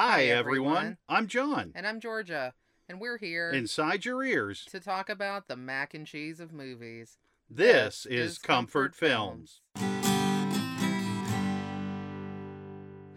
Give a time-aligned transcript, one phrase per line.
[0.00, 0.96] Hi, everyone.
[1.08, 1.72] I'm John.
[1.74, 2.54] And I'm Georgia.
[2.88, 7.18] And we're here Inside your ears, to talk about the mac and cheese of movies.
[7.50, 9.60] this is Comfort Films.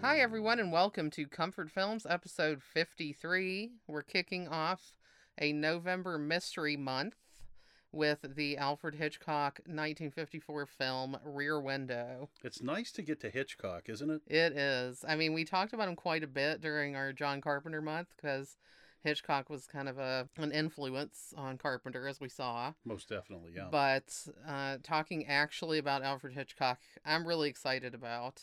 [0.01, 3.73] Hi, everyone, and welcome to Comfort Films, episode 53.
[3.85, 4.95] We're kicking off
[5.37, 7.13] a November mystery month
[7.91, 12.29] with the Alfred Hitchcock 1954 film Rear Window.
[12.43, 14.21] It's nice to get to Hitchcock, isn't it?
[14.27, 15.03] It is.
[15.07, 18.57] I mean, we talked about him quite a bit during our John Carpenter month because
[19.03, 22.73] Hitchcock was kind of a an influence on Carpenter, as we saw.
[22.85, 23.67] Most definitely, yeah.
[23.71, 24.13] But
[24.47, 28.41] uh, talking actually about Alfred Hitchcock, I'm really excited about.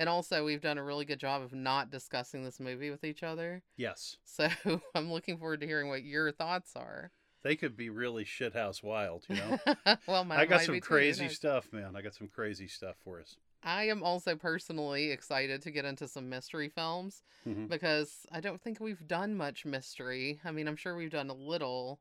[0.00, 3.24] And also, we've done a really good job of not discussing this movie with each
[3.24, 3.64] other.
[3.76, 4.48] yes, So
[4.94, 7.10] I'm looking forward to hearing what your thoughts are.
[7.42, 9.58] They could be really shithouse wild, you know?
[10.06, 11.96] well, my I got some crazy stuff, man.
[11.96, 13.36] I got some crazy stuff for us.
[13.62, 17.68] I am also personally excited to get into some mystery films Mhm.
[17.68, 20.40] because I don't think we've done much mystery.
[20.44, 21.98] I mean, I'm sure we've done a little,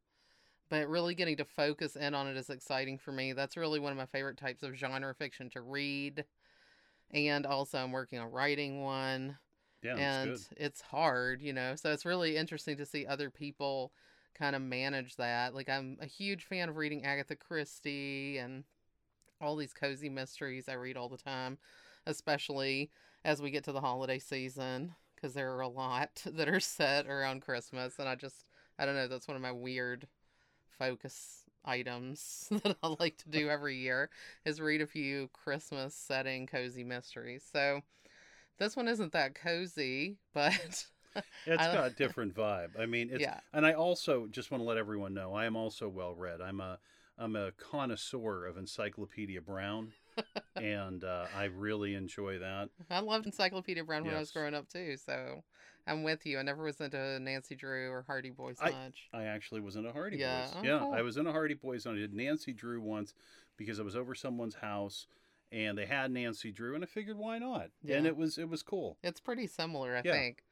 [0.69, 3.33] but really getting to focus in on it is exciting for me.
[3.33, 6.25] That's really one of my favorite types of genre fiction to read.
[7.11, 9.37] And also, I'm working on writing one,
[9.81, 11.75] Yeah, that's and it's hard, you know.
[11.75, 13.93] So it's really interesting to see other people
[14.37, 15.53] kind of manage that.
[15.55, 18.63] Like, I'm a huge fan of reading Agatha Christie and
[19.41, 21.57] all these cozy mysteries I read all the time,
[22.05, 22.91] especially
[23.23, 27.07] as we get to the holiday season, because there are a lot that are set
[27.07, 27.99] around Christmas.
[27.99, 28.45] And I just,
[28.79, 30.07] I don't know, that's one of my weird
[30.77, 34.09] focus items that I like to do every year
[34.45, 37.43] is read a few Christmas setting cozy mysteries.
[37.51, 37.81] So
[38.57, 40.87] this one isn't that cozy, but
[41.45, 42.79] It's I- got a different vibe.
[42.79, 43.39] I mean, it's yeah.
[43.53, 46.41] and I also just want to let everyone know I am also well read.
[46.41, 46.79] I'm a
[47.19, 49.91] I'm a connoisseur of Encyclopedia Brown,
[50.55, 52.69] and uh, I really enjoy that.
[52.91, 55.43] I loved Encyclopedia Brown when I was growing up too, so
[55.87, 56.37] I'm with you.
[56.37, 59.07] I never was into Nancy Drew or Hardy Boys I- much.
[59.13, 60.53] I actually was in a Hardy Yeah, Boys.
[60.57, 60.93] oh, yeah, cool.
[60.93, 61.85] I was in a Hardy Boys.
[61.85, 63.13] And I did Nancy Drew once
[63.57, 65.07] because I was over someone's house
[65.51, 67.69] and they had Nancy Drew, and I figured why not?
[67.89, 68.97] And it was it was cool.
[69.01, 70.11] It's pretty similar, I Yeah.
[70.11, 70.43] think.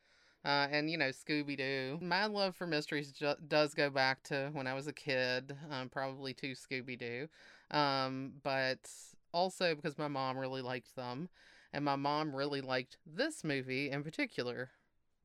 [0.45, 1.97] Uh, and you know, Scooby Doo.
[2.01, 5.89] My love for mysteries ju- does go back to when I was a kid, um,
[5.89, 7.28] probably to Scooby Doo,
[7.72, 8.89] um, but
[9.34, 11.29] also because my mom really liked them,
[11.73, 14.69] and my mom really liked this movie in particular,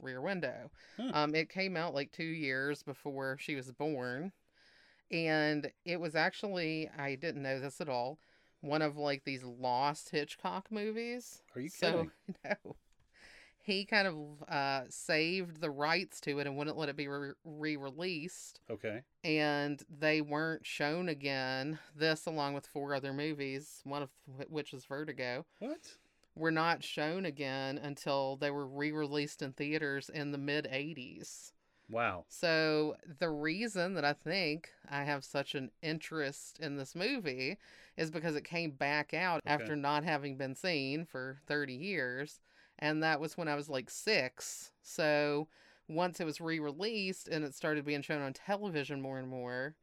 [0.01, 0.71] Rear Window.
[0.97, 1.11] Huh.
[1.13, 4.33] Um, it came out like two years before she was born,
[5.11, 8.19] and it was actually I didn't know this at all.
[8.63, 11.43] One of like these lost Hitchcock movies.
[11.55, 12.11] Are you So kidding?
[12.45, 12.77] no,
[13.63, 14.17] he kind of
[14.49, 19.03] uh, saved the rights to it and wouldn't let it be re- re-released, Okay.
[19.25, 21.79] and they weren't shown again.
[21.95, 24.11] This, along with four other movies, one of
[24.49, 25.97] which is Vertigo, What?
[26.35, 31.53] were not shown again until they were re-released in theaters in the mid '80s.
[31.89, 32.25] Wow.
[32.29, 37.59] So the reason that I think I have such an interest in this movie
[37.97, 39.53] is because it came back out Okay.
[39.53, 42.39] after not having been seen for 30 years
[42.81, 44.71] and that was when I was like 6.
[44.83, 45.49] So
[45.89, 49.75] once it was re-released and it started being shown on television more and more,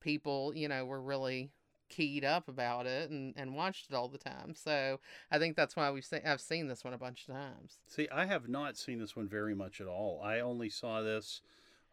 [0.00, 1.50] people, you know, were really
[1.88, 4.54] keyed up about it and, and watched it all the time.
[4.54, 5.00] So
[5.30, 7.78] I think that's why we've seen I've seen this one a bunch of times.
[7.86, 10.20] See, I have not seen this one very much at all.
[10.24, 11.42] I only saw this,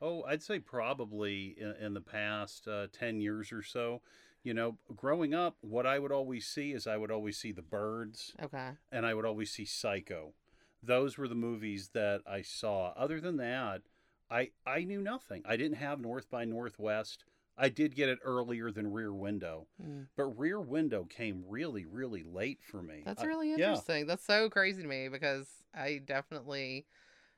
[0.01, 4.01] oh, I'd say probably in, in the past uh, 10 years or so.
[4.43, 7.61] You know, growing up, what I would always see is I would always see The
[7.61, 8.71] Birds Okay.
[8.91, 10.33] and I would always see Psycho.
[10.83, 12.93] Those were the movies that I saw.
[12.97, 13.81] Other than that,
[14.29, 15.41] I, I knew nothing.
[15.45, 17.23] I didn't have North by Northwest.
[17.57, 20.07] I did get it earlier than Rear Window, Mm.
[20.17, 23.03] but Rear Window came really, really late for me.
[23.05, 23.57] That's I- really yeah.
[23.57, 24.07] interesting.
[24.07, 26.87] That's so crazy to me because I definitely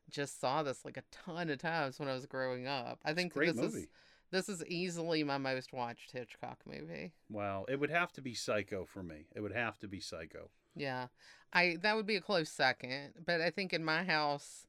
[0.09, 2.99] just saw this like a ton of times when I was growing up.
[3.03, 3.79] I think this movie.
[3.79, 3.87] is
[4.31, 7.11] this is easily my most watched Hitchcock movie.
[7.29, 9.27] Wow, it would have to be Psycho for me.
[9.35, 10.49] It would have to be Psycho.
[10.75, 11.07] Yeah.
[11.55, 14.67] I that would be a close second, but I think in my house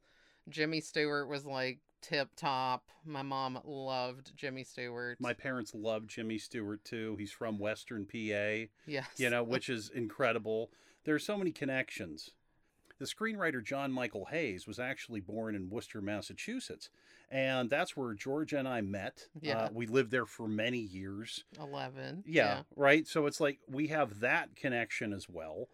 [0.48, 2.88] Jimmy Stewart was like tip top.
[3.04, 5.18] My mom loved Jimmy Stewart.
[5.20, 7.16] My parents loved Jimmy Stewart too.
[7.18, 9.08] He's from Western PA, yes.
[9.16, 10.70] you know, which is incredible.
[11.04, 12.30] There are so many connections.
[12.98, 16.88] The screenwriter John Michael Hayes was actually born in Worcester, Massachusetts,
[17.30, 19.26] and that's where Georgia and I met.
[19.40, 19.64] Yeah.
[19.64, 21.44] Uh, we lived there for many years.
[21.60, 22.24] 11.
[22.26, 23.06] Yeah, right.
[23.06, 25.68] So it's like we have that connection as well.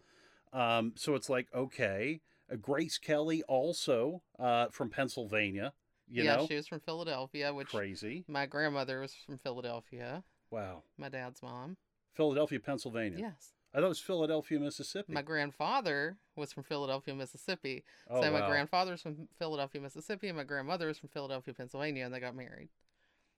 [0.53, 2.21] Um, so it's like okay,
[2.51, 5.73] uh, Grace Kelly also uh, from Pennsylvania.
[6.07, 8.23] You yeah, know, she was from Philadelphia, which crazy.
[8.27, 11.77] my grandmother was from Philadelphia, Wow, my dad's mom.
[12.13, 13.17] Philadelphia, Pennsylvania.
[13.19, 13.53] Yes.
[13.73, 15.11] I thought it was Philadelphia, Mississippi.
[15.11, 17.83] My grandfather was from Philadelphia, Mississippi.
[18.07, 22.13] oh, so my grandfather's from Philadelphia, Mississippi, and my grandmother was from Philadelphia, Pennsylvania, and
[22.13, 22.69] they got married.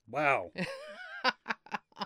[0.09, 0.51] Wow.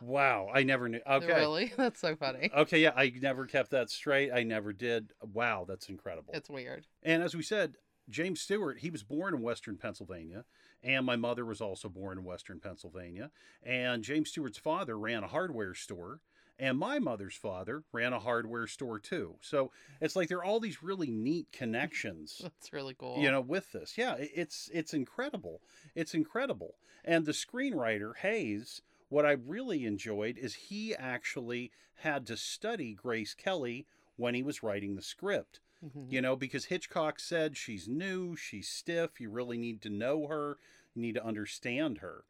[0.02, 0.50] wow.
[0.54, 1.00] I never knew.
[1.10, 1.28] Okay.
[1.28, 1.74] Really?
[1.78, 2.52] That's so funny.
[2.56, 4.32] Okay, yeah, I never kept that straight.
[4.32, 5.14] I never did.
[5.34, 6.34] Wow, that's incredible.
[6.34, 6.88] It's weird.
[7.04, 7.76] And as we said,
[8.10, 10.46] James Stewart, he was born in Western Pennsylvania,
[10.84, 13.32] and my mother was also born in Western Pennsylvania.
[13.64, 16.22] And James Stewart's father ran a hardware store,
[16.58, 19.36] and my mother's father ran a hardware store too.
[19.42, 22.40] So it's like there are all these really neat connections.
[22.44, 23.18] That's really cool.
[23.20, 25.62] You know, with this, yeah, it's it's incredible.
[25.96, 26.76] It's incredible.
[27.06, 33.34] And the screenwriter Hayes, what I really enjoyed is he actually had to study Grace
[33.34, 33.86] Kelly
[34.16, 36.12] when he was writing the script Mhm.
[36.12, 40.58] you know, because Hitchcock said she's new, she's stiff, you really need to know her,
[40.94, 42.26] you need to understand her.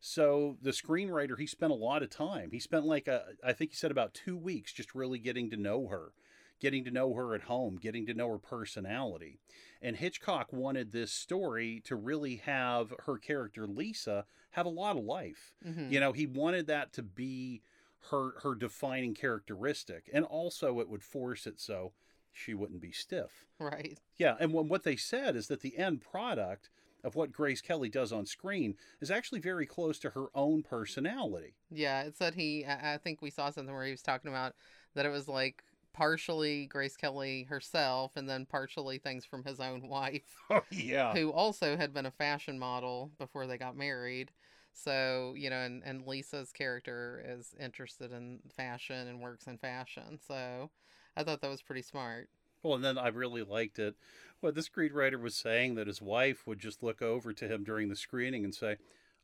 [0.00, 2.50] So the screenwriter, he spent a lot of time.
[2.50, 5.56] He spent like a, I think he said about two weeks just really getting to
[5.56, 6.12] know her,
[6.60, 9.38] getting to know her at home, getting to know her personality.
[9.82, 15.04] And Hitchcock wanted this story to really have her character Lisa have a lot of
[15.04, 15.54] life.
[15.64, 15.90] Mhm.
[15.90, 17.62] You know, he wanted that to be
[18.10, 21.92] her her defining characteristic, and also it would force it so
[22.32, 23.46] she wouldn't be stiff.
[23.58, 23.98] Right.
[24.16, 26.70] Yeah, and what what they said is that the end product
[27.02, 31.54] of what Grace Kelly does on screen is actually very close to her own personality.
[31.70, 32.64] Yeah, it said he.
[32.64, 34.54] I I think we saw something where he was talking about
[34.94, 35.62] that it was like
[35.94, 41.12] partially Grace Kelly herself, and then partially things from his own wife, Oh yeah.
[41.12, 44.32] who also had been a fashion model before they got married.
[44.74, 50.18] So you know, and and Lisa's character is interested in fashion and works in fashion.
[50.26, 50.70] So
[51.16, 52.28] I thought that was pretty smart.
[52.62, 53.94] Well, and then I really liked it.
[54.40, 57.88] What the screenwriter was saying that his wife would just look over to him during
[57.88, 58.78] the screening and say,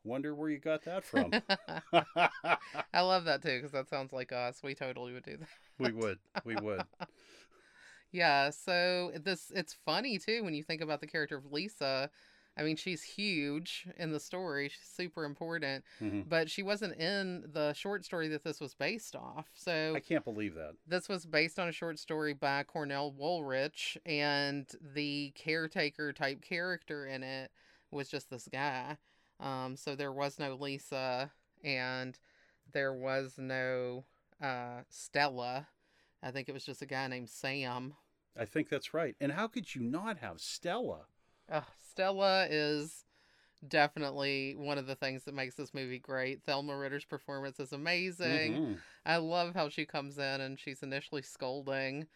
[0.04, 1.34] "Wonder where you got that from."
[2.92, 4.62] I love that too because that sounds like us.
[4.62, 5.48] We totally would do that.
[5.80, 6.18] We would.
[6.44, 6.82] We would.
[8.12, 12.10] Yeah, so this it's funny too when you think about the character of Lisa.
[12.56, 14.68] I mean, she's huge in the story.
[14.68, 16.28] She's super important, Mhm.
[16.28, 19.48] but she wasn't in the short story that this was based off.
[19.54, 20.74] So I can't believe that.
[20.86, 27.06] this was based on a short story by Cornell Woolrich, and the caretaker type character
[27.06, 27.52] in it
[27.92, 28.98] was just this guy.
[29.38, 31.30] Um, so there was no Lisa,
[31.62, 32.18] and
[32.72, 34.04] there was no
[34.40, 35.68] uh, Stella.
[36.22, 37.94] I think it was just a guy named Sam.
[38.38, 39.16] I think that's right.
[39.20, 41.06] And how could you not have Stella?
[41.50, 43.04] Uh, Stella is
[43.66, 46.42] definitely one of the things that makes this movie great.
[46.44, 48.54] Thelma Ritter's performance is amazing.
[48.54, 48.78] Mhm.
[49.04, 52.06] I love how she comes in and she's initially scolding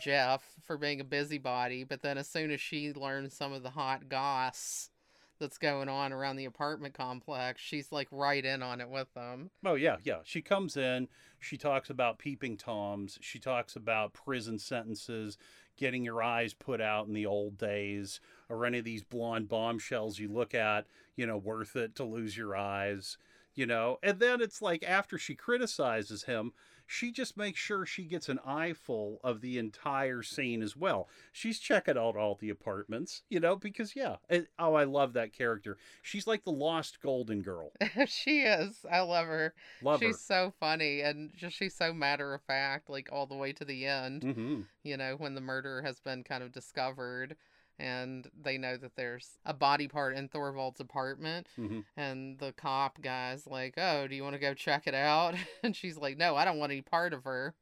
[0.00, 3.70] Jeff for being a busybody, but then as soon as she learns some of the
[3.70, 4.90] hot goss
[5.38, 9.50] that's going on around the apartment complex, she's like right in on it with them.
[9.64, 10.18] Oh yeah, yeah.
[10.24, 11.08] She comes in.
[11.38, 13.18] She talks about peeping toms.
[13.20, 15.38] She talks about prison sentences,
[15.76, 20.18] getting your eyes put out in the old days, or any of these blonde bombshells
[20.18, 20.86] you look at.
[21.16, 23.18] You know, worth it to lose your eyes.
[23.56, 26.52] You know, and then it's like after she criticizes him,
[26.86, 31.08] she just makes sure she gets an eyeful of the entire scene as well.
[31.32, 35.32] She's checking out all the apartments, you know, because yeah, it, oh, I love that
[35.32, 35.78] character.
[36.02, 37.72] She's like the lost golden girl.
[38.06, 38.84] she is.
[38.90, 39.54] I love her.
[39.80, 43.52] Love she's so funny and just she's so matter of fact, like all the way
[43.54, 44.24] to the end.
[44.24, 44.32] her.
[44.32, 47.36] hmm you know, when the murder has been kind of discovered
[47.78, 53.00] and they know that there's a body part in Thorvald's apartment hmm and the cop
[53.00, 56.36] guy's like, "Oh, do you want to go check it out?" and she's like, "No,
[56.36, 57.54] I don't want any part of her."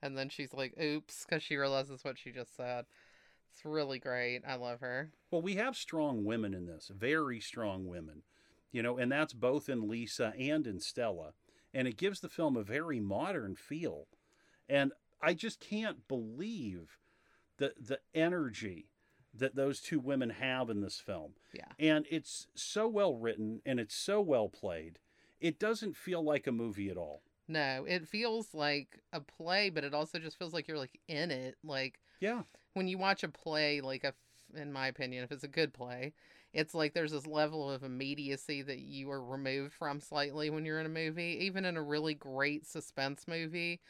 [0.00, 2.86] And then she's like, "Oops," cuz she realizes what she just said.
[3.52, 4.42] It's really great.
[4.46, 5.10] I love her.
[5.30, 8.22] Well, we have strong women in this, very strong women,
[8.70, 11.34] you know, and that's both in Lisa and in Stella.
[11.74, 14.06] And it gives the film a very modern feel.
[14.68, 14.92] And
[15.22, 16.98] I just can't believe
[17.58, 18.90] the the energy
[19.34, 21.32] that those two women have in this film.
[21.52, 21.72] Yeah.
[21.78, 24.98] And it's so well written and it's so well played.
[25.40, 27.22] It doesn't feel like a movie at all.
[27.48, 31.30] No, it feels like a play, but it also just feels like you're like in
[31.30, 31.56] it.
[31.64, 32.42] Like Yeah.
[32.74, 34.14] when you watch a play, like a,
[34.54, 36.12] in my opinion, if it's a good play,
[36.52, 40.78] it's like there's this level of immediacy that you are removed from slightly when you're
[40.80, 41.38] in a movie.
[41.40, 43.80] Even in a really great suspense movie,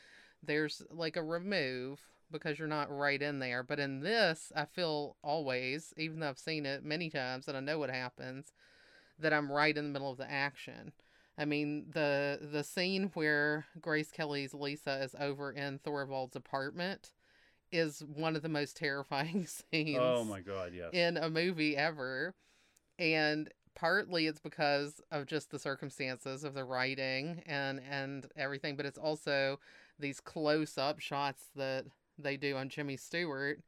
[0.42, 2.00] there's like a remove
[2.32, 3.62] because you're not right in there.
[3.62, 7.60] But in this, I feel always, even though I've seen it many times and I
[7.60, 8.52] know what happens,
[9.18, 10.92] that I'm right in the middle of the action.
[11.38, 17.12] I mean, the the scene where Grace Kelly's Lisa is over in Thorvald's apartment
[17.70, 20.90] is one of the most terrifying oh scenes Oh my god, yes.
[20.92, 22.34] in a movie ever.
[22.98, 28.86] And partly it's because of just the circumstances of the writing and and everything, but
[28.86, 29.58] it's also
[29.98, 31.86] these close up shots that
[32.18, 33.62] they do on Jimmy Stewart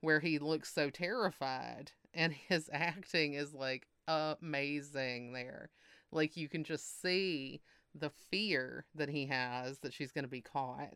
[0.00, 5.70] where he looks so terrified and his acting is like amazing there.
[6.12, 7.60] Like you can just see
[7.94, 10.94] the fear that he has that she's going to be caught.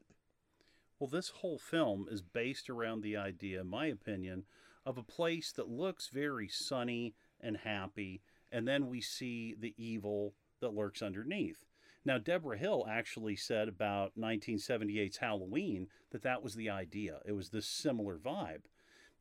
[0.98, 4.44] Well, this whole film is based around the idea, in my opinion,
[4.84, 8.20] of a place that looks very sunny and happy,
[8.52, 11.64] and then we see the evil that lurks underneath.
[12.04, 17.18] Now, Debra Hill actually said about 1978's Halloween that that was the idea.
[17.26, 18.62] It was this similar vibe.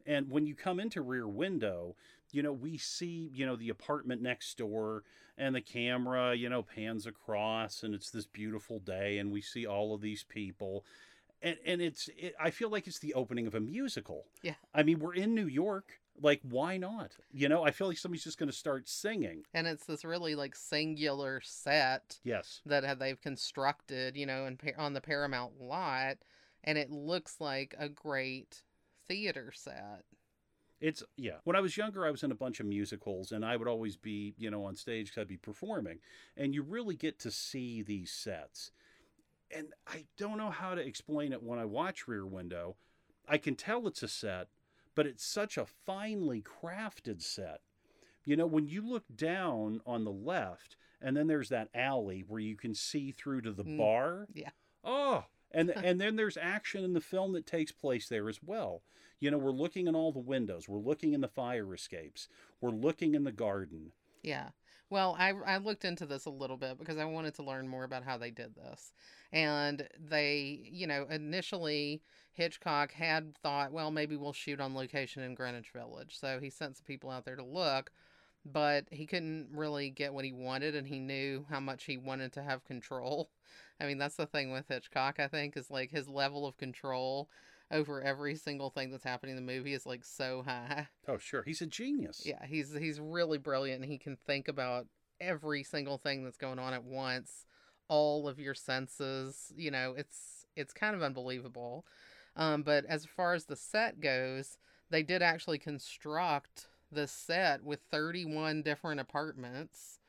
[0.05, 1.95] And when you come into Rear Window,
[2.31, 5.03] you know, we see, you know, the apartment next door
[5.37, 9.65] and the camera, you know, pans across and it's this beautiful day and we see
[9.65, 10.85] all of these people.
[11.41, 14.25] And, and it's, it, I feel like it's the opening of a musical.
[14.41, 14.55] Yeah.
[14.73, 15.99] I mean, we're in New York.
[16.21, 17.11] Like, why not?
[17.31, 19.43] You know, I feel like somebody's just going to start singing.
[19.53, 22.61] And it's this really like singular set Yes.
[22.65, 26.17] that they've constructed, you know, in, on the Paramount lot.
[26.63, 28.63] And it looks like a great
[29.07, 30.03] theater set.
[30.81, 31.37] It's yeah.
[31.43, 33.97] When I was younger, I was in a bunch of musicals, and I would always
[33.97, 35.99] be, you know, on stage because I'd be performing,
[36.37, 38.71] and you really get to see these sets.
[39.51, 42.77] And I don't know how to explain it when I watch Rear Window.
[43.27, 44.47] I can tell it's a set,
[44.95, 47.61] but it's such a finely crafted set.
[48.25, 52.39] You know, when you look down on the left, and then there's that alley where
[52.41, 54.27] you can see through to the Mm, bar.
[54.33, 54.49] yeah.
[54.83, 58.83] Oh, and and then there's action in the film that takes place there as well.
[59.19, 62.27] You know, we're looking in all the windows, we're looking in the fire escapes,
[62.61, 63.91] we're looking in the garden.
[64.23, 64.49] Yeah.
[64.89, 67.83] Well, I, I looked into this a little bit because I wanted to learn more
[67.83, 68.91] about how they did this.
[69.31, 72.01] And they, you know, initially
[72.33, 76.17] Hitchcock had thought, well, maybe we'll shoot on location in Greenwich Village.
[76.17, 77.91] So he sent some people out there to look,
[78.43, 82.33] but he couldn't really get what he wanted and he knew how much he wanted
[82.33, 83.29] to have control.
[83.79, 87.29] I mean, that's the thing with Hitchcock, I think, is like his level of control
[87.71, 90.87] over every single thing that's happening in the movie is like so high.
[91.07, 92.21] Oh, sure, he's a genius.
[92.23, 94.85] Yeah, he's he's really brilliant he can think about
[95.19, 97.45] every single thing that's going on at once,
[97.87, 101.85] all of your senses, you know, it's it's kind of unbelievable.
[102.35, 104.57] Um, but as far as the set goes,
[104.91, 109.99] they did actually construct the set with 31 different apartments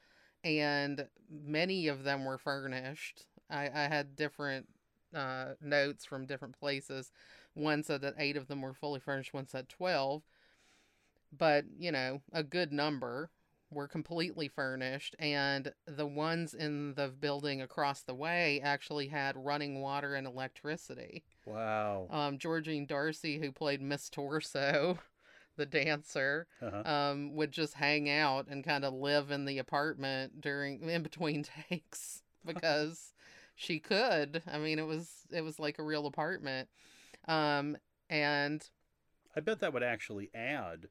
[0.44, 3.26] and many of them were furnished.
[3.50, 4.68] I, I had different
[5.14, 7.12] uh, notes from different places.
[7.60, 10.22] One said that eight of them were fully furnished, one said 12
[11.32, 13.30] but you know a good number
[13.70, 19.80] were completely furnished and the ones in the building across the way actually had running
[19.80, 22.08] water and electricity Wow.
[22.10, 24.98] um, georgine darcy who played miss torso
[25.56, 26.82] the dancer Uh-huh.
[26.90, 31.44] um, would just hang out and kind of live in the apartment during in between
[31.70, 33.12] takes because
[33.54, 36.68] she could i mean it was it was like a real apartment
[37.28, 37.76] um,
[38.08, 38.68] and
[39.36, 40.88] I bet that would actually add,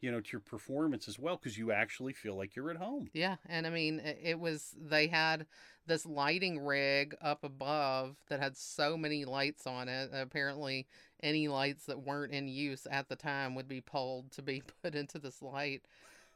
[0.00, 3.08] you know, to your performance as well because you actually feel like you're at home.
[3.12, 5.46] Yeah, and I mean, it was they had
[5.86, 10.10] this lighting rig up above that had so many lights on it.
[10.12, 10.86] Apparently,
[11.22, 14.94] any lights that weren't in use at the time would be pulled to be put
[14.94, 15.82] into this light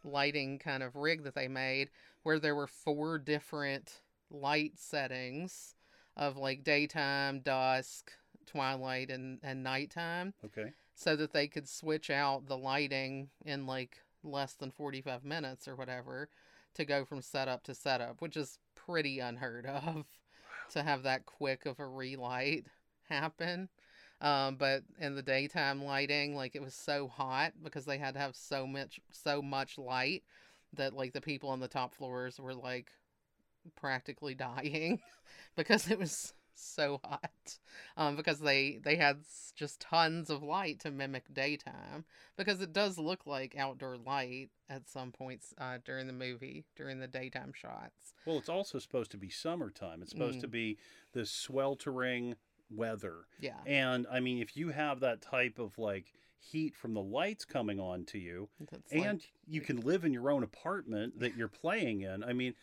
[0.05, 1.89] lighting kind of rig that they made,
[2.23, 5.75] where there were four different light settings
[6.17, 8.13] of like daytime, dusk,
[8.45, 10.73] twilight, and and nighttime Okay.
[10.95, 15.77] so that they could switch out the lighting in like less than 45 minutes or
[15.77, 16.29] whatever
[16.75, 20.07] to go from setup to setup, which is pretty unheard of
[20.71, 22.67] to have that quick of a relight
[23.09, 23.69] happen.
[24.21, 28.21] Um, but in the daytime lighting, like it was so hot because they had to
[28.21, 30.23] have so much so much light
[30.75, 32.91] that like the people on the top floors were like
[33.77, 35.01] practically dying
[35.57, 37.59] because it was so hot
[37.97, 39.19] um, because they they had
[39.57, 42.05] just tons of light to mimic daytime
[42.37, 46.99] because it does look like outdoor light at some points uh, during the movie during
[47.01, 50.01] the daytime shots Well, it's also supposed to be summertime.
[50.03, 50.43] It's supposed Mm.
[50.43, 50.79] to be
[51.13, 52.37] this sweltering
[52.71, 53.27] weather.
[53.39, 57.45] yeah And I mean, if you have that type of like heat from the lights
[57.45, 61.37] coming on to you, That's like- and you can live in your own apartment that
[61.37, 62.23] you're playing in.
[62.25, 62.55] I mean,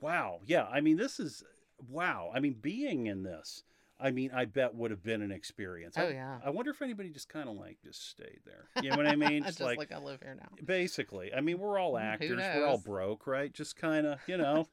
[0.00, 0.40] wow.
[0.46, 0.66] Yeah.
[0.66, 1.42] I mean, this is
[1.90, 2.30] wow.
[2.34, 3.62] I mean, being in this,
[3.98, 5.96] I mean, I bet would have been an experience.
[5.98, 8.68] oh I, yeah I wonder if anybody just kind of like just stayed there.
[8.82, 9.42] You know what I mean?
[9.44, 11.32] just like, I live here now basically.
[11.34, 12.42] I mean, we're all Mm, actors.
[12.54, 13.52] We're all broke, right?
[13.52, 14.68] Just kind of, you know,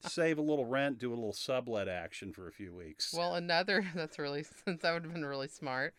[0.00, 3.14] save a little rent, do a little sublet action for a few weeks.
[3.16, 5.94] Well, another that's really since that would have been really smart.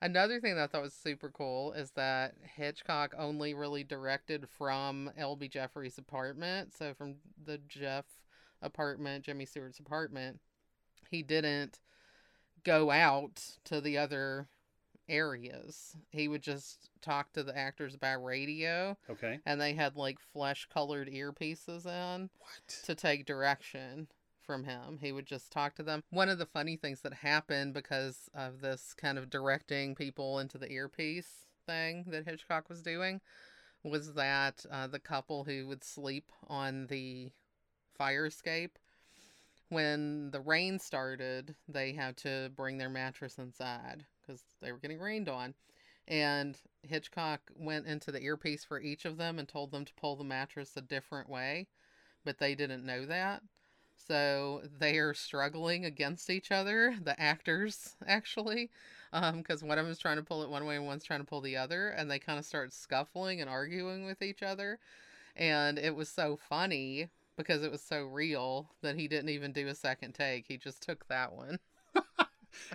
[0.00, 5.10] Another thing that I thought was super cool is that Hitchcock only really directed from
[5.16, 5.48] L.B.
[5.48, 8.04] Jefferies' apartment, so from the Jeff
[8.62, 10.40] apartment, Jimmy Stewart's apartment.
[11.10, 11.80] He didn't
[12.64, 14.48] go out to the other
[15.08, 15.96] areas.
[16.10, 19.40] He would just talk to the actors by radio, Okay.
[19.46, 22.82] and they had like flesh colored earpieces in What?
[22.84, 24.08] to take direction
[24.42, 24.98] from him.
[25.00, 26.02] He would just talk to them.
[26.10, 30.58] One of the funny things that happened because of this kind of directing people into
[30.58, 33.20] the earpiece thing that Hitchcock was doing
[33.84, 37.30] was that uh, the couple who would sleep on the
[37.98, 38.78] fire escape.
[39.70, 45.00] When the rain started they had to bring their mattress inside because they were getting
[45.00, 45.54] rained on.
[46.06, 50.16] And hitchcock went into the earpiece for each of them and told them to pull
[50.16, 51.68] the mattress a different way
[52.24, 53.42] but they didn't know that.
[53.96, 58.70] So they are struggling against each other the actors actually
[59.12, 61.20] um, because one of them is trying to pull it one way and one's trying
[61.20, 64.78] to pull the other and they kind of start scuffling and arguing with each other.
[65.36, 69.68] And it was so funny because it was so real that he didn't even do
[69.68, 70.44] a second take.
[70.46, 71.58] He just took that one.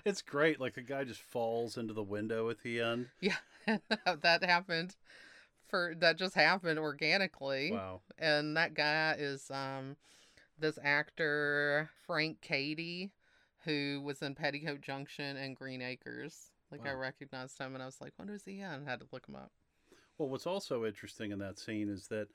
[0.06, 0.62] It's great.
[0.62, 3.08] Like the guy just falls into the window at the end.
[3.20, 3.36] Yeah,
[4.22, 4.96] that happened
[5.68, 7.72] for that just happened organically.
[7.72, 8.02] Wow.
[8.18, 9.98] And that guy is um
[10.60, 13.12] this actor Frank Cady
[13.66, 16.52] who was in Petticoat Junction and Green Acres.
[16.72, 19.08] Like I recognized him and I was like, "What is he in?" I had to
[19.12, 19.52] look him up.
[20.18, 22.28] Well, what's also interesting in that scene is that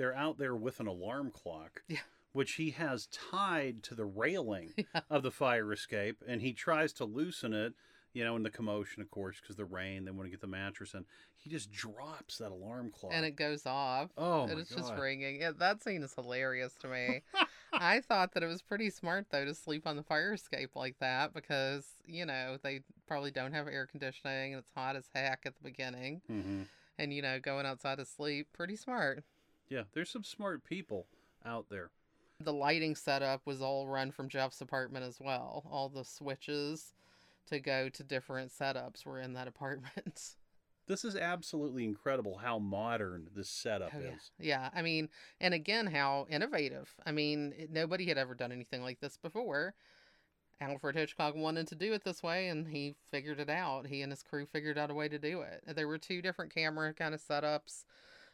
[0.00, 1.98] they're out there with an alarm clock, Yeah.
[2.32, 5.02] which he has tied to the railing Yeah.
[5.10, 7.74] of the fire escape, and he tries to loosen it.
[8.12, 10.48] You know, in the commotion, of course, because the rain, they want to get the
[10.48, 11.04] mattress in.
[11.36, 13.12] He just drops that alarm clock.
[13.14, 14.10] And it goes off.
[14.18, 14.78] oh and it's god!
[14.80, 15.40] just ringing.
[15.40, 17.20] Yeah, that scene is hilarious to me.
[17.72, 20.96] I thought that it was pretty smart though to sleep on the fire escape like
[20.98, 25.42] that because you know they probably don't have air conditioning and it's hot as heck
[25.46, 26.62] at the beginning, hmm
[26.98, 29.22] and you know going outside to sleep pretty smart.
[29.70, 31.06] Yeah, there's some smart people
[31.46, 31.90] out there.
[32.40, 35.64] The lighting setup was all run from Jeff's apartment as well.
[35.70, 36.94] All the switches
[37.46, 40.34] to go to different setups were in that apartment.
[40.86, 44.14] This is absolutely incredible how modern this setup Oh, yeah.
[44.16, 44.30] is.
[44.40, 45.08] Yeah, I mean,
[45.40, 46.92] and again, how innovative.
[47.06, 49.74] I mean, it- nobody had ever done anything like this before.
[50.60, 53.86] Alfred Hitchcock wanted to do it this way, and he figured it out.
[53.86, 55.62] He and his crew figured out a way to do it.
[55.74, 57.84] There were two different camera kind of setups.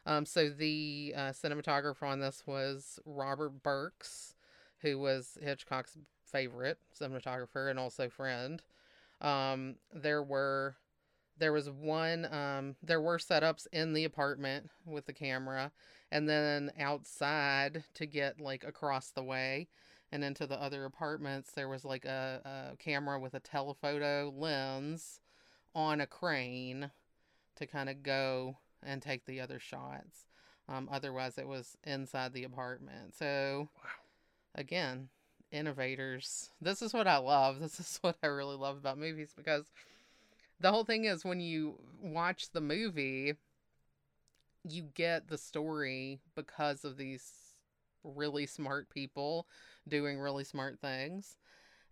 [0.07, 4.35] Um, so the uh, cinematographer on this was Robert Burks,
[4.81, 8.61] who was Hitchcock's favorite cinematographer and also friend.
[9.19, 10.77] Um, there were
[11.39, 15.71] there was one um there were setups in the apartment with the camera
[16.11, 19.67] and then outside to get like across the way
[20.11, 25.19] and into the other apartments there was like a, a camera with a telephoto lens
[25.75, 26.89] on a crane
[27.55, 30.25] to kind of go and take the other shots.
[30.69, 33.15] Um, otherwise it was inside the apartment.
[33.15, 33.89] So Wow.
[34.55, 35.09] again
[35.51, 36.51] innovators.
[36.61, 37.59] This is what i love.
[37.61, 39.65] This is what i really love about movies because
[40.59, 43.35] the whole thing is when you watch the movie
[44.67, 47.31] you get the story because of these
[48.03, 49.47] really smart people
[49.87, 51.37] doing really smart things.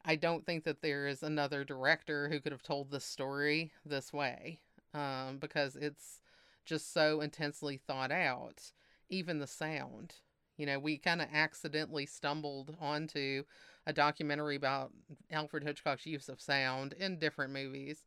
[0.06, 4.13] I don't think that there is another director who could have told this story this
[4.13, 4.60] way
[4.93, 6.21] um, because it's
[6.65, 8.71] just so intensely thought out
[9.10, 10.15] even the sound
[10.58, 13.43] you know we kind of accidentally stumbled onto
[13.86, 14.91] a documentary about
[15.32, 18.06] alfred hitchcock's use of sound in different movies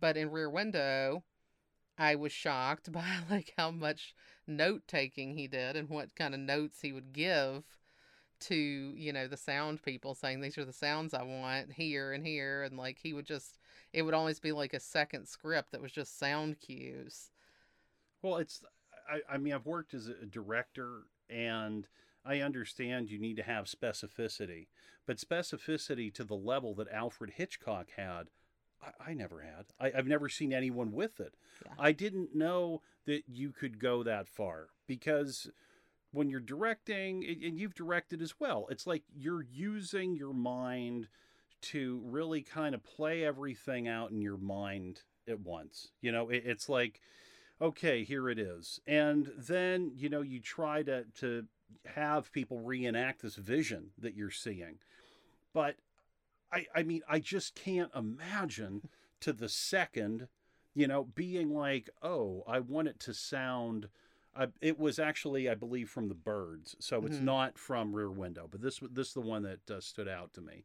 [0.00, 1.24] but in Rear Window,
[1.96, 4.14] I was shocked by like how much
[4.46, 7.64] note taking he did and what kind of notes he would give
[8.40, 12.26] to, you know, the sound people saying these are the sounds I want here and
[12.26, 13.58] here and like he would just
[13.92, 17.30] it would always be like a second script that was just sound cues.
[18.24, 18.62] Well, it's
[19.08, 21.86] I, I mean I've worked as a director and
[22.24, 24.68] I understand you need to have specificity,
[25.06, 28.30] but specificity to the level that Alfred Hitchcock had,
[28.82, 29.66] I, I never had.
[29.78, 31.34] I, I've never seen anyone with it.
[31.66, 31.72] Yeah.
[31.78, 35.50] I didn't know that you could go that far because
[36.10, 41.08] when you're directing, and and you've directed as well, it's like you're using your mind
[41.60, 45.88] to really kind of play everything out in your mind at once.
[46.00, 47.02] You know, it, it's like
[47.64, 48.80] okay, here it is.
[48.86, 51.46] And then, you know, you try to to
[51.86, 54.78] have people reenact this vision that you're seeing.
[55.52, 55.76] But
[56.52, 58.82] I I mean, I just can't imagine
[59.20, 60.28] to the second,
[60.74, 63.88] you know, being like, "Oh, I want it to sound
[64.36, 67.22] I, it was actually, I believe, from the birds, so it's Mhm.
[67.22, 68.48] not from Rear Window.
[68.50, 70.64] But this, this is the one that uh, stood out to me.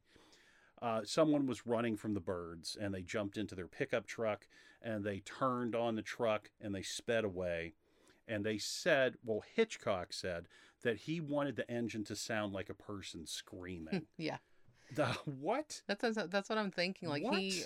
[0.81, 4.47] Uh, someone was running from the birds, and they jumped into their pickup truck,
[4.81, 7.73] and they turned on the truck, and they sped away.
[8.27, 10.47] And they said, well, Hitchcock said
[10.83, 14.05] that he wanted the engine to sound like a person screaming.
[14.17, 14.37] yeah.
[14.95, 15.81] The what?
[15.87, 17.09] That's that's, that's what I'm thinking.
[17.09, 17.63] Like he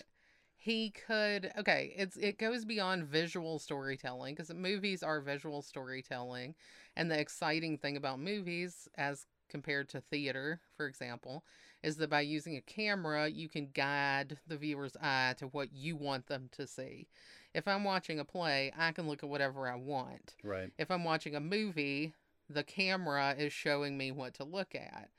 [0.64, 6.56] he could okay it's it goes beyond visual storytelling because movies are visual storytelling
[6.96, 11.44] and the exciting thing about movies as compared to theater for example
[11.84, 15.96] is that by using a camera you can guide the viewer's eye to what you
[15.96, 17.08] want them to see.
[17.54, 20.34] If i'm watching a play i can look at whatever i want.
[20.44, 20.72] Right.
[20.80, 22.16] if i'm watching a movie
[22.50, 25.12] the camera is showing me what to look at.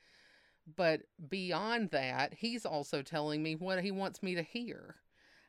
[0.77, 4.97] But beyond that he's also telling me what he wants me to hear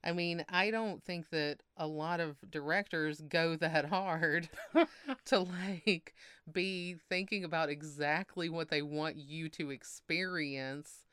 [0.06, 4.48] I mean, I don't think that a lot of directors go that hard
[5.26, 6.13] to like
[6.52, 11.06] be thinking about exactly what they want you to experience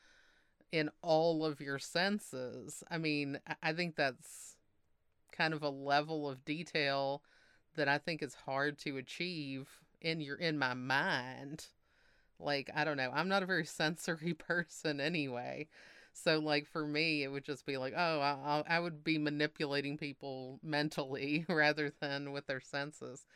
[0.72, 2.84] in all of your senses.
[2.90, 4.56] I mean, I- think that's
[5.32, 7.22] kind of a level of detail
[7.76, 9.68] that I think is hard to achieve
[10.00, 11.66] in your in my mind.
[12.40, 13.10] Like, I don't know.
[13.14, 15.68] I'm not a very sensory person anyway.
[16.12, 19.96] So like for me, it would just be like, oh, I, I would be manipulating
[19.98, 23.26] people mentally rather than with their senses.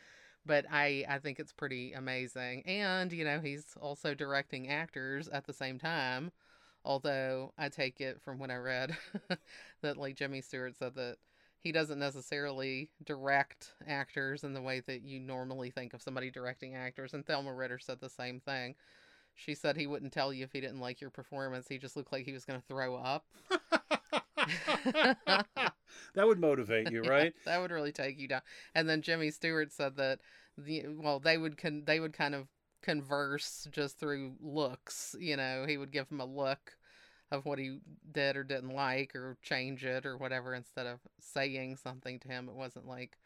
[0.45, 5.45] But I I think it's pretty amazing, and you know he's also directing actors at
[5.45, 6.31] the same time.
[6.85, 8.97] Although I take it from what I read
[9.81, 11.17] that like Jimmy Stewart said that
[11.59, 16.75] he doesn't necessarily direct actors in the way that you normally think of somebody directing
[16.75, 18.75] actors, and Thelma Ritter said the same thing.
[19.37, 21.67] She said he wouldn't tell you if he didn't like your performance.
[21.67, 23.23] He just looked like he was going to throw up.
[25.25, 27.33] that would motivate you, right?
[27.45, 28.41] that would really take you down.
[28.73, 30.19] And then Jimmy Stewart said that
[30.57, 32.47] the well, they would con- they would kind of
[32.81, 35.15] converse just through looks.
[35.19, 36.75] You know, he would give him a look
[37.29, 37.79] of what he
[38.11, 42.49] did or didn't like or change it or whatever instead of saying something to him.
[42.49, 43.17] It wasn't like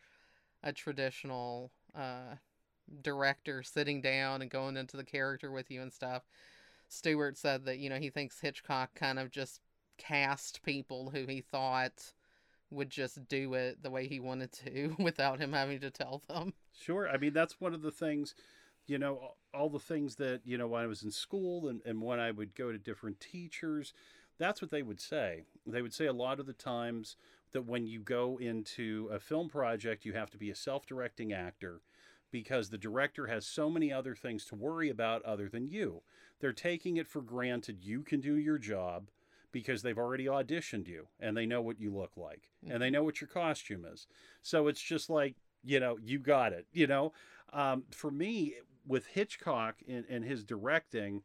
[0.61, 2.35] a traditional uh
[3.01, 6.23] director sitting down and going into the character with you and stuff.
[6.87, 9.61] Stewart said that, you know, he thinks Hitchcock kind of just
[9.97, 12.13] cast people who he thought
[12.69, 16.53] would just do it the way he wanted to without him having to tell them.
[16.73, 17.07] Sure.
[17.09, 18.33] I mean, that's one of the things,
[18.87, 22.01] you know, all- the things that, you know, when I was in school and, and
[22.01, 23.93] when I would go to different teachers,
[24.37, 25.43] that's what they would say.
[25.65, 27.15] They would say a lot of the times
[27.51, 31.31] that when you go into a film project, you have to be a self directing
[31.33, 31.81] actor
[32.31, 36.01] because the director has so many other things to worry about other than you.
[36.39, 39.09] They're taking it for granted you can do your job
[39.51, 43.03] because they've already auditioned you and they know what you look like and they know
[43.03, 44.07] what your costume is.
[44.41, 46.65] So it's just like, you know, you got it.
[46.71, 47.13] You know,
[47.53, 48.55] um, for me,
[48.87, 51.21] with Hitchcock and, and his directing,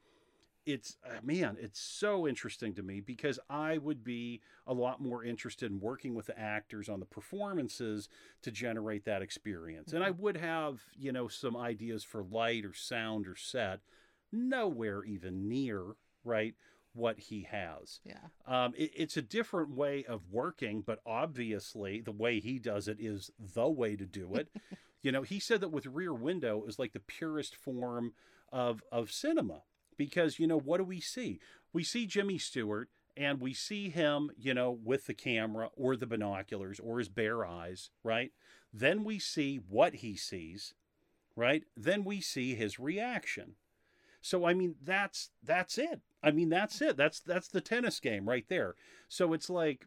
[0.67, 5.25] it's uh, man, it's so interesting to me because I would be a lot more
[5.25, 8.09] interested in working with the actors on the performances
[8.43, 9.93] to generate that experience.
[9.93, 13.81] And I would have, you know, some ideas for light or sound or set,
[14.33, 15.83] nowhere even near,
[16.25, 16.55] right,
[16.93, 18.01] what he has.
[18.05, 18.17] Yeah.
[18.47, 22.99] Um, it, it's a different way of working, but obviously the way he does it
[22.99, 24.49] is the way to do it.
[25.03, 28.15] you know, he said that with Rear Window is like the purest form
[28.53, 29.63] of of cinema
[29.97, 31.41] because you know what do we see?
[31.73, 36.07] We see Jimmy Stewart and we see him, you know, with the camera or the
[36.07, 38.33] binoculars or his bare eyes, right?
[38.73, 40.75] Then we see what he sees,
[41.35, 41.65] right?
[41.77, 43.55] Then we see his reaction.
[44.21, 46.01] So I mean that's that's it.
[46.23, 46.97] I mean that's it.
[46.97, 48.75] That's that's the tennis game right there.
[49.09, 49.87] So it's like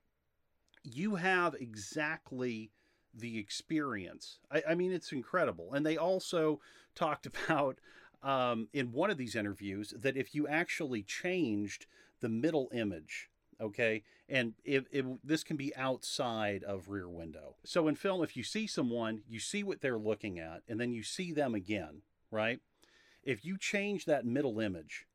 [0.83, 2.71] you have exactly
[3.13, 4.39] the experience.
[4.49, 5.73] I, I mean it's incredible.
[5.73, 6.61] And they also
[6.95, 7.79] talked about
[8.23, 11.85] um, in one of these interviews that if you actually changed
[12.21, 13.29] the middle image,
[13.61, 17.55] okay, and if, if this can be outside of Rear Window.
[17.63, 20.91] So in film, if you see someone, you see what they're looking at, and then
[20.93, 22.59] you see them again, right?
[23.23, 25.05] If you change that middle image,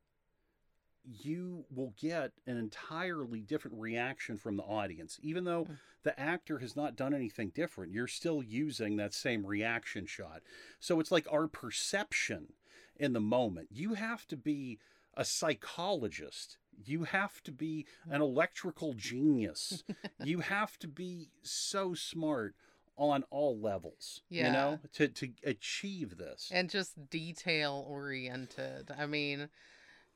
[1.03, 5.19] you will get an entirely different reaction from the audience.
[5.21, 5.77] Even though Mm.
[6.03, 10.41] the actor has not done anything different, you're still using that same reaction shot.
[10.79, 12.53] So it's like our perception
[12.97, 13.69] in the moment.
[13.71, 14.79] You have to be
[15.15, 16.57] a psychologist.
[16.83, 19.83] You have to be an electrical genius.
[20.23, 22.55] you have to be so smart
[22.97, 26.49] on all levels, you know, to, to achieve this.
[26.53, 28.91] And just detail oriented.
[28.97, 29.49] I mean,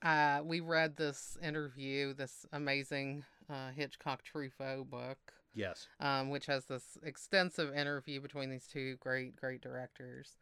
[0.01, 5.17] uh, we read this interview, this amazing uh, Hitchcock Truffaut book.
[5.53, 5.87] yes.
[5.99, 10.37] um, which has this extensive interview between these two great, great directors.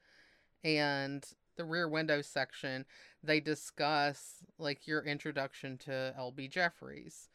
[0.63, 1.26] And
[1.57, 2.85] the rear window section,
[3.23, 6.47] they discuss like your introduction to L.B.
[6.47, 7.29] Jefferies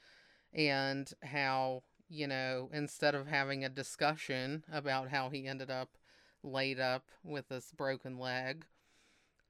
[0.55, 5.97] and how, you know, instead of having a discussion about how he ended up
[6.43, 8.65] laid up with this broken leg,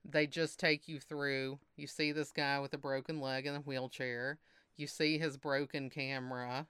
[0.05, 1.59] they just take you through.
[1.75, 4.39] You see this guy with a broken leg in a wheelchair.
[4.75, 6.65] you see his broken camera,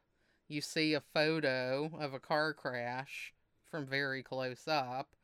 [0.49, 3.33] you see a photo of a car crash
[3.69, 5.15] from very close up,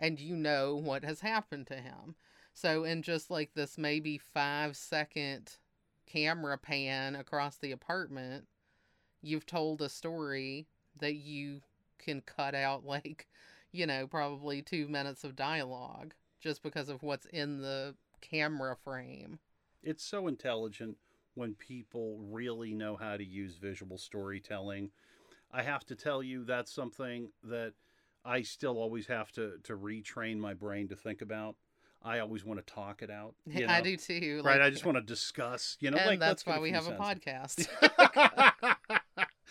[0.00, 2.16] and you know what has happened to him.
[2.54, 5.58] So, in just like this maybe five second
[6.06, 8.48] camera pan across the apartment,
[9.22, 10.66] you've told a story
[10.98, 11.60] that you
[11.98, 13.28] can cut out like,
[13.70, 19.38] you know, probably two minutes of dialogue just because of what's in the camera frame.
[19.82, 20.96] It's so intelligent
[21.34, 24.90] when people really know how to use visual storytelling.
[25.52, 27.74] I have to tell you, that's something that
[28.24, 31.56] I still always have to, to retrain my brain to think about.
[32.02, 33.34] I always want to talk it out.
[33.46, 33.72] You know?
[33.72, 34.42] I do too.
[34.44, 34.58] Right.
[34.58, 36.92] like- I just want to discuss, you know, and like that's why we have a
[36.92, 37.68] podcast.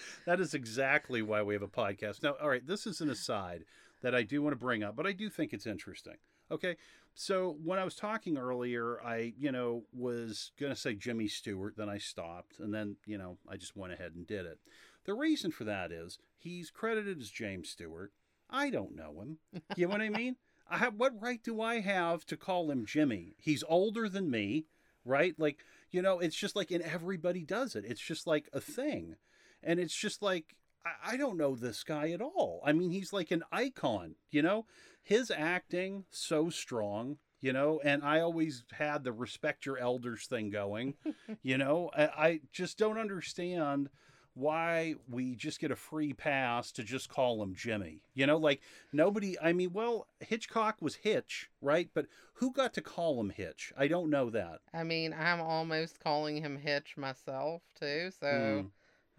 [0.25, 2.23] that is exactly why we have a podcast.
[2.23, 3.65] Now, all right, this is an aside
[4.01, 6.15] that I do want to bring up, but I do think it's interesting.
[6.51, 6.77] Okay.
[7.13, 11.75] So when I was talking earlier, I, you know, was going to say Jimmy Stewart,
[11.75, 14.59] then I stopped, and then, you know, I just went ahead and did it.
[15.05, 18.13] The reason for that is he's credited as James Stewart.
[18.49, 19.37] I don't know him.
[19.75, 20.35] You know what I mean?
[20.69, 23.35] I have, what right do I have to call him Jimmy?
[23.37, 24.65] He's older than me,
[25.03, 25.33] right?
[25.37, 27.85] Like, you know, it's just like, and everybody does it.
[27.87, 29.15] It's just like a thing.
[29.63, 32.61] And it's just like, I, I don't know this guy at all.
[32.63, 34.65] I mean, he's like an icon, you know?
[35.03, 37.81] His acting, so strong, you know?
[37.83, 40.93] And I always had the respect your elders thing going,
[41.41, 41.89] you know?
[41.97, 43.89] I, I just don't understand
[44.33, 48.01] why we just get a free pass to just call him Jimmy.
[48.13, 48.61] You know, like
[48.93, 51.89] nobody, I mean, well, Hitchcock was Hitch, right?
[51.93, 53.73] But who got to call him Hitch?
[53.77, 54.59] I don't know that.
[54.73, 58.67] I mean, I'm almost calling him Hitch myself too, so Hmm.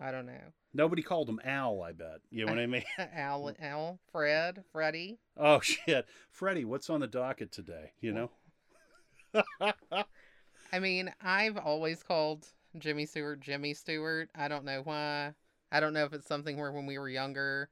[0.03, 0.53] I don't know.
[0.73, 2.21] Nobody called him Al, I bet.
[2.31, 2.85] You know what I mean?
[3.15, 5.19] Al, Al, Fred, Freddie.
[5.37, 6.07] Oh, shit.
[6.31, 7.93] Freddie, what's on the docket today?
[8.01, 8.31] You know?
[10.73, 12.47] I mean, I've always called
[12.79, 14.31] Jimmy Stewart Jimmy Stewart.
[14.35, 15.35] I don't know why.
[15.73, 17.69] I don't know if it's something where when we were younger,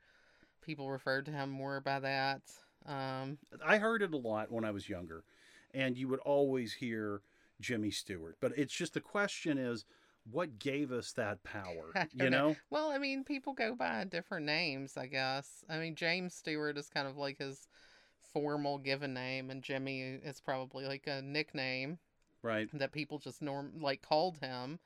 [0.63, 2.43] people referred to him more by that.
[2.87, 5.25] Um, I heard it a lot when I was younger,
[5.75, 7.23] and you would always hear
[7.61, 8.37] Jimmy Stewart.
[8.41, 9.85] But it's just the question is,
[10.31, 11.93] what gave us that power?
[12.13, 12.49] You know.
[12.49, 12.57] know?
[12.71, 15.65] well, I mean, people go by different names, I guess.
[15.69, 17.69] I mean, James Stewart is kind of like his
[18.33, 21.99] formal given name, and Jimmy is probably like a nickname.
[22.49, 22.69] Right.
[22.79, 24.79] that people just norm like called him.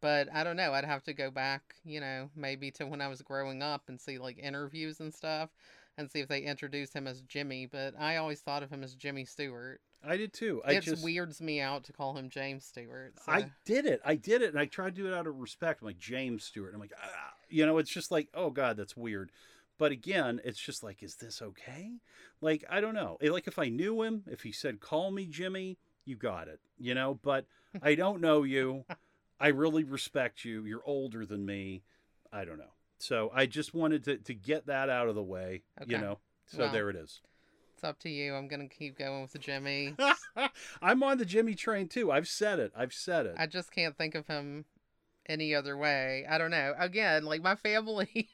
[0.00, 0.72] But I don't know.
[0.72, 4.00] I'd have to go back, you know, maybe to when I was growing up and
[4.00, 5.50] see like interviews and stuff
[5.96, 7.66] and see if they introduced him as Jimmy.
[7.66, 9.80] But I always thought of him as Jimmy Stewart.
[10.04, 10.60] I did too.
[10.64, 13.14] I it just weirds me out to call him James Stewart.
[13.24, 13.30] So.
[13.30, 14.00] I did it.
[14.04, 15.80] I did it, and I tried to do it out of respect.
[15.80, 16.74] I'm like James Stewart.
[16.74, 17.34] I'm like, ah.
[17.48, 19.30] you know, it's just like, oh god, that's weird.
[19.78, 21.92] But again, it's just like, is this okay?
[22.40, 23.18] Like, I don't know.
[23.20, 26.94] Like, if I knew him, if he said, "Call me Jimmy," you got it, you
[26.94, 27.18] know.
[27.22, 27.46] But
[27.82, 28.84] I don't know you.
[29.40, 30.64] I really respect you.
[30.64, 31.82] You're older than me.
[32.32, 32.74] I don't know.
[32.98, 36.18] So I just wanted to to get that out of the way, you know.
[36.46, 37.20] So Well, there it is.
[37.74, 38.34] it's up to you.
[38.34, 39.94] I'm gonna keep going with the Jimmy.
[40.82, 42.12] I'm on the Jimmy train too.
[42.12, 42.72] I've said it.
[42.76, 43.34] I've said it.
[43.38, 44.64] I just can't think of him
[45.26, 46.24] any other way.
[46.28, 46.74] I don't know.
[46.78, 48.28] Again, like my family.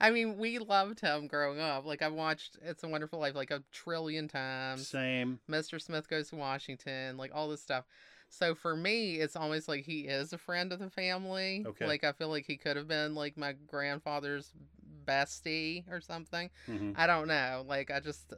[0.00, 1.84] I mean, we loved him growing up.
[1.84, 4.88] Like I watched It's a Wonderful Life like a trillion times.
[4.88, 5.40] Same.
[5.50, 5.80] Mr.
[5.80, 7.84] Smith Goes to Washington, like all this stuff.
[8.30, 11.64] So for me, it's almost like he is a friend of the family.
[11.66, 11.86] Okay.
[11.86, 14.52] Like I feel like he could have been like my grandfather's
[15.04, 16.50] bestie or something.
[16.66, 17.64] hmm I don't know.
[17.66, 18.34] Like I just,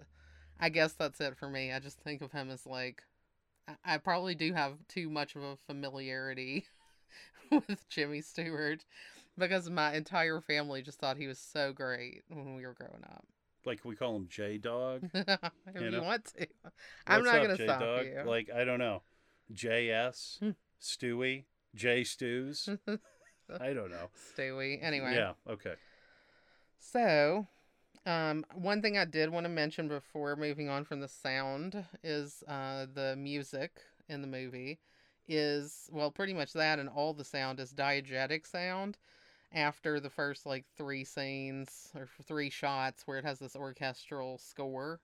[0.61, 1.73] I guess that's it for me.
[1.73, 3.03] I just think of him as like,
[3.69, 6.67] I, I probably do have too much of a familiarity
[7.51, 8.85] with Jimmy Stewart
[9.41, 13.25] because my entire family just thought he was so great when we were growing up.
[13.67, 15.03] Like we call him J Dog.
[15.15, 15.27] if
[15.75, 16.03] You you, know?
[16.03, 16.47] want to,
[17.07, 18.07] I'm What's not up, gonna stop J-Dog?
[18.07, 18.23] you.
[18.31, 19.03] Like I don't know,
[19.53, 20.51] JS, Hmm.
[20.81, 22.69] Stewie, J Stews.
[23.61, 24.09] I don't know.
[24.39, 24.79] Stewie.
[24.83, 25.15] Anyway.
[25.15, 25.33] Yeah.
[25.49, 25.75] Okay.
[26.79, 27.47] So,
[28.07, 32.43] um, one thing I did want to mention before moving on from the sound is
[32.49, 33.73] uh, the music
[34.09, 34.79] in the movie
[35.29, 38.97] is well, pretty much that, and all the sound is diegetic sound.
[39.53, 45.01] After the first like three scenes or three shots where it has this orchestral score.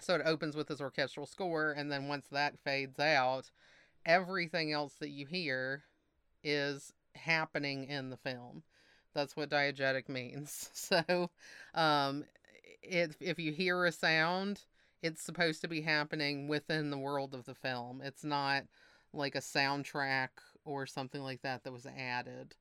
[0.00, 3.50] So it opens with this orchestral score, and then once that fades out,
[4.06, 5.82] everything else that you hear
[6.44, 8.62] is happening in the film.
[9.14, 10.70] That's what diegetic means.
[10.74, 11.30] So,
[11.74, 12.24] um,
[12.82, 14.62] if if you hear a sound,
[15.02, 18.00] it's supposed to be happening within the world of the film.
[18.02, 18.64] It's not
[19.12, 20.28] like a soundtrack
[20.64, 22.54] or something like that that was added.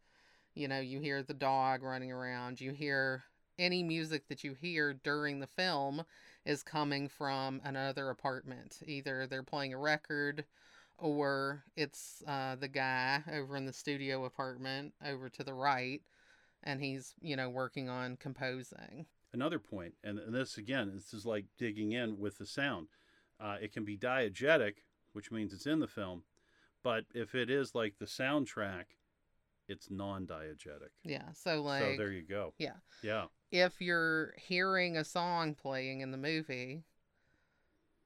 [0.57, 2.59] You know, you hear the dog running around.
[2.59, 3.23] You hear
[3.59, 6.03] any music that you hear during the film
[6.45, 8.79] is coming from another apartment.
[8.83, 10.45] Either they're playing a record
[10.97, 16.01] or it's uh, the guy over in the studio apartment over to the right,
[16.63, 19.05] and he's you know working on composing.
[19.33, 22.87] Another point, and this again, this is like digging in with the sound.
[23.39, 24.77] Uh, it can be diegetic,
[25.13, 26.23] which means it's in the film,
[26.81, 28.85] but if it is like the soundtrack,
[29.67, 30.91] it's non-diegetic.
[31.03, 32.53] Yeah, so like so there you go.
[32.57, 32.75] yeah.
[33.03, 33.25] Yeah.
[33.51, 36.83] if you're hearing a song playing in the movie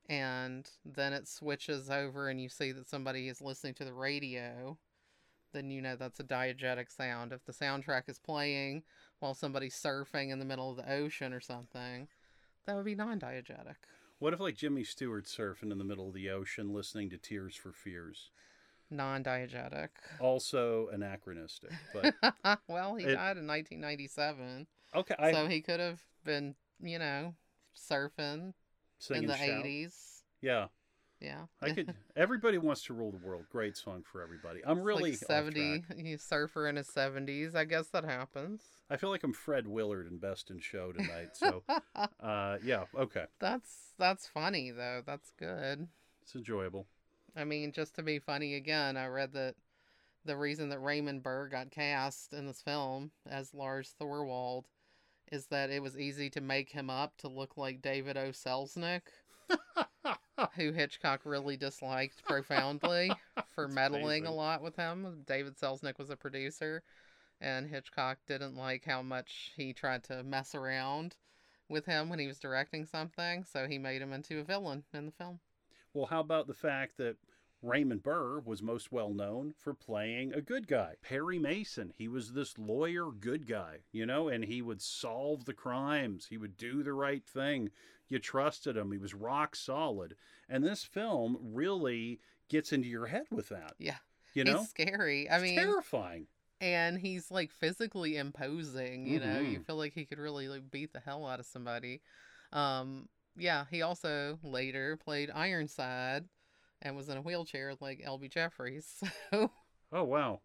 [0.09, 4.77] and then it switches over and you see that somebody is listening to the radio,
[5.53, 7.31] then you know that's a diegetic sound.
[7.31, 8.83] If the soundtrack is playing
[9.19, 12.07] while somebody's surfing in the middle of the ocean or something,
[12.65, 13.75] that would be non diegetic.
[14.19, 17.55] What if like Jimmy Stewart surfing in the middle of the ocean, listening to Tears
[17.55, 18.29] for Fears?
[18.91, 19.89] Non diegetic.
[20.19, 22.13] Also anachronistic, but
[22.67, 25.15] well, he It- died in 1997, okay.
[25.17, 27.33] I so he could have been, you know,
[27.75, 28.53] surfing
[29.09, 29.63] in the shout.
[29.65, 30.23] 80s.
[30.41, 30.67] Yeah,
[31.21, 31.45] Yeah.
[31.61, 31.93] I could.
[32.17, 33.45] Everybody wants to rule the world.
[33.49, 34.59] Great song for everybody.
[34.65, 38.61] I'm It's really like off 70 he's surfer in his 70s i guess that happens
[38.89, 41.29] I feel like I'm Fred Willard in Best in Show tonight.
[41.37, 41.63] So,
[42.19, 45.87] uh, yeah, okay, that's that's funny though that's good
[46.23, 46.87] it's enjoyable.
[47.35, 49.55] I mean just to be funny again i read that
[50.25, 54.65] the reason that raymond burr got cast in this film as lars thorwald
[55.31, 58.29] is that it was easy to make him up to look like david o.
[58.29, 59.01] Selznick
[60.55, 63.11] who hitchcock really disliked profoundly
[63.55, 65.23] for That's meddling a lot with him.
[65.27, 66.83] David selznick was a producer
[67.41, 71.15] and Hitchcock didn't like how much he tried to mess around
[71.67, 75.07] with him when he was directing something, so he made him into a villain in
[75.07, 75.39] the film.
[75.93, 77.17] Well, how about the fact that
[77.61, 80.95] Raymond Burr was most well known for playing a good guy?
[81.01, 85.53] Perry Mason, he was this lawyer good guy, you know, and he would solve the
[85.53, 86.27] crimes.
[86.29, 87.69] He would do the right thing.
[88.09, 88.91] You trusted him.
[88.91, 90.15] He was rock solid.
[90.49, 93.73] And this film really gets into your head with that.
[93.77, 93.97] Yeah.
[94.33, 94.59] You know?
[94.59, 95.29] He's scary.
[95.29, 96.27] I It's mean, terrifying.
[96.61, 99.65] and he's like physically imposing, you know, you Mhm.
[99.65, 102.01] feel like he could really like beat the hell out of somebody.
[102.53, 106.25] Um yeah, he also later played Ironside
[106.81, 109.03] and was in a wheelchair like LB Jefferies.
[109.31, 109.51] So
[109.91, 110.41] Oh, wow.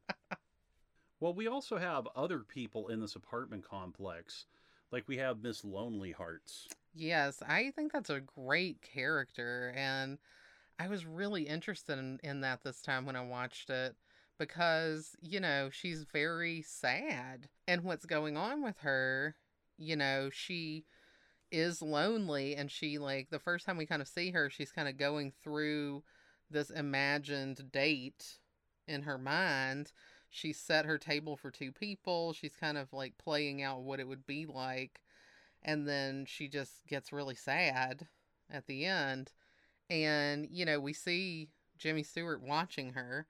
[1.21, 4.47] well, we also have other people in this apartment complex.
[4.91, 6.69] Like we have Miss Lonely Hearts.
[6.95, 10.19] Yes, I think that's a great character, and
[10.79, 13.97] I was really interested in, in that this time when I watched it
[14.39, 17.49] because, you know, she's very sad.
[17.69, 19.37] And what's going on with her,
[19.79, 20.85] you know, she
[21.51, 24.89] is lonely, and she, like, the first time we kind of see her, she's kind
[24.89, 26.03] of going through
[26.51, 28.39] this imagined date
[28.87, 29.93] in her mind.
[30.29, 32.33] She set her table for two people.
[32.33, 35.01] She's kind of like playing out what it would be like
[35.67, 38.07] and then she just gets really sad
[38.51, 39.33] at the end
[39.91, 43.27] and you know we see jimmy stewart watching her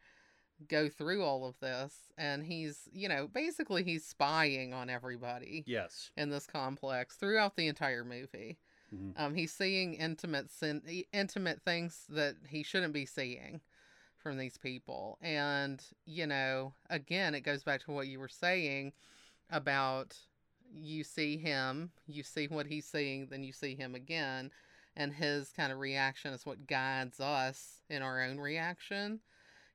[0.68, 6.10] go through all of this and he's you know basically he's spying on everybody Yes.
[6.16, 8.58] in this complex throughout the entire movie
[8.94, 9.12] Mhm.
[9.18, 13.60] um, he's seeing intimate sin- intimate things that he shouldn't be seeing
[14.16, 18.92] from these people and you know again it goes back to what you were saying
[19.50, 20.16] about
[20.72, 24.50] you see him you see what he's seeing then you see him again
[24.96, 29.20] and his kind of reaction is what guides us in our own reaction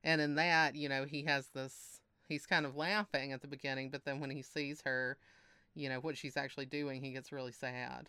[0.04, 3.90] and in that you know he has this he's kind of laughing at the beginning
[3.90, 5.16] but then when he sees her
[5.74, 8.08] you know what she's actually doing he gets really sad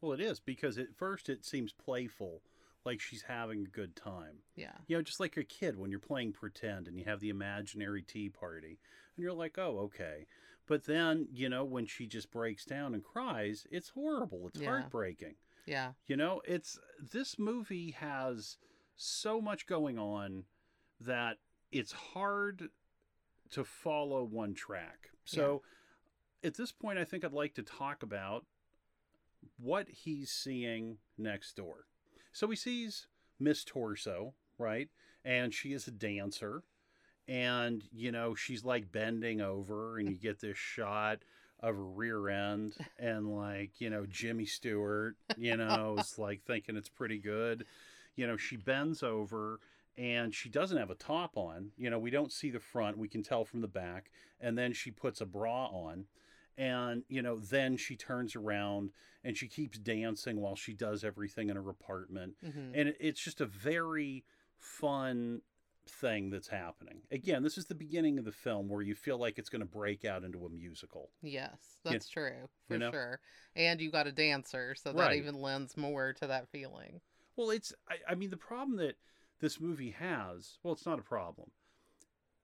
[0.00, 2.42] Well, it is because at first it seems playful,
[2.84, 4.38] like she's having a good time.
[4.56, 7.30] yeah You know, just like a kid when you're playing pretend and you have the
[7.30, 8.78] imaginary tea party,
[9.16, 10.26] and you're like, oh, okay.
[10.66, 14.48] But then, you know, when she just breaks down and cries, it's horrible.
[14.48, 14.68] It's Yeah.
[14.68, 15.34] heartbreaking.
[15.66, 16.78] yeah You know, it's
[17.12, 18.58] this movie has
[18.96, 20.44] so much going on
[21.06, 21.38] that
[21.72, 22.68] it's hard
[23.50, 25.10] to follow one track.
[25.24, 25.62] So
[26.42, 28.44] at this point, I think I'd like to talk about
[29.58, 31.86] what he's seeing next door.
[32.32, 33.06] So he sees
[33.38, 34.88] Miss Torso, right?
[35.24, 36.62] And she is a dancer.
[37.26, 41.20] And, you know, she's like bending over, and you get this shot
[41.60, 42.74] of her rear end.
[42.98, 47.64] And, like, you know, Jimmy Stewart, you know, is like thinking it's pretty good.
[48.16, 49.60] You know, she bends over
[49.96, 51.70] and she doesn't have a top on.
[51.76, 54.10] You know, we don't see the front, we can tell from the back.
[54.40, 56.06] And then she puts a bra on.
[56.56, 58.90] And, you know, then she turns around
[59.24, 62.34] and she keeps dancing while she does everything in her apartment.
[62.42, 64.24] hmm And it's just a very
[64.58, 65.42] fun
[65.86, 67.00] thing that's happening.
[67.10, 69.66] Again, this is the beginning of the film where you feel like it's going to
[69.66, 71.10] break out into a musical.
[71.22, 72.90] yes that's true for you know?
[72.90, 73.20] sure
[73.56, 75.18] and you got a dancer so that Right.
[75.18, 77.00] even lends more to that feeling
[77.36, 78.96] Well, it's I, I mean the problem that
[79.44, 81.50] this movie has, well, it's not a problem.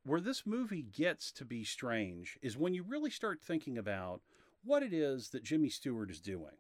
[0.05, 4.21] Where this movie gets to be strange is when you really start thinking about
[4.63, 6.59] what it is that Jimmy Stewart is doing.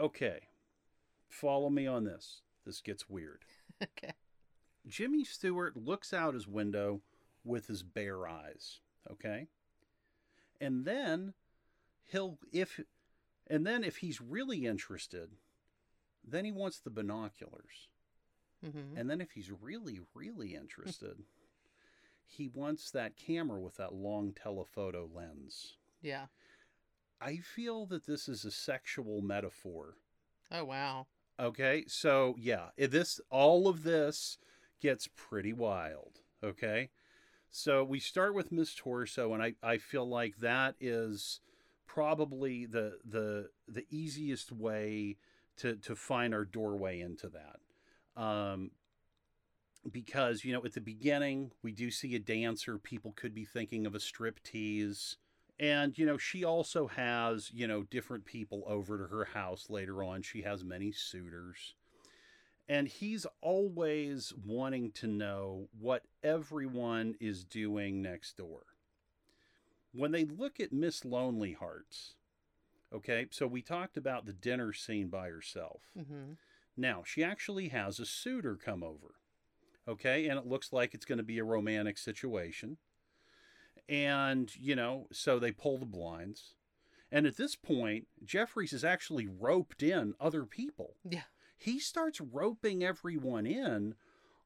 [0.00, 0.48] Okay,
[1.28, 2.42] follow me on this.
[2.66, 3.44] This gets weird.
[3.84, 4.14] okay.
[4.88, 7.00] Jimmy Stewart looks out his window
[7.44, 9.46] with his bare eyes, okay?
[10.60, 11.34] And then
[12.02, 12.80] he'll if
[13.46, 15.36] and then if he's really interested,
[16.26, 17.86] then he wants the binoculars.
[18.72, 21.22] Hmm And then if he's really really interested,
[22.26, 25.76] he wants that camera with that long telephoto lens.
[26.02, 26.26] Yeah.
[27.20, 29.96] I feel that this is a sexual metaphor
[30.50, 31.06] Oh wow.
[31.38, 34.38] Okay, so yeah, this all of this
[34.80, 36.20] gets pretty wild.
[36.44, 36.90] Okay,
[37.50, 41.40] so we start with Miss Torso, and I, I feel like that is
[41.86, 45.16] probably the the the easiest way
[45.56, 47.60] to to find our doorway into that.
[48.16, 48.70] Um,
[49.90, 52.78] because you know at the beginning we do see a dancer.
[52.78, 55.16] People could be thinking of a strip tease
[55.58, 60.02] and you know she also has you know different people over to her house later
[60.02, 60.22] on.
[60.22, 61.74] She has many suitors.
[62.66, 68.62] And he's always wanting to know what everyone is doing next door.
[69.92, 72.14] When they look at miss lonely hearts
[72.92, 75.82] okay so we talked about the dinner scene by herself.
[75.94, 76.34] Hmm
[76.76, 79.14] now she actually has a suitor come over
[79.86, 82.76] okay and it looks like it's going to be a romantic situation
[83.88, 86.54] and you know so they pull the blinds
[87.12, 91.22] and at this point jefferies has actually roped in other people Yeah.
[91.56, 93.94] he starts roping everyone in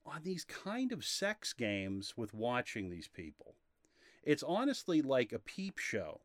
[0.05, 3.55] on these kind of sex games with watching these people
[4.24, 6.20] it's honestly like a peep show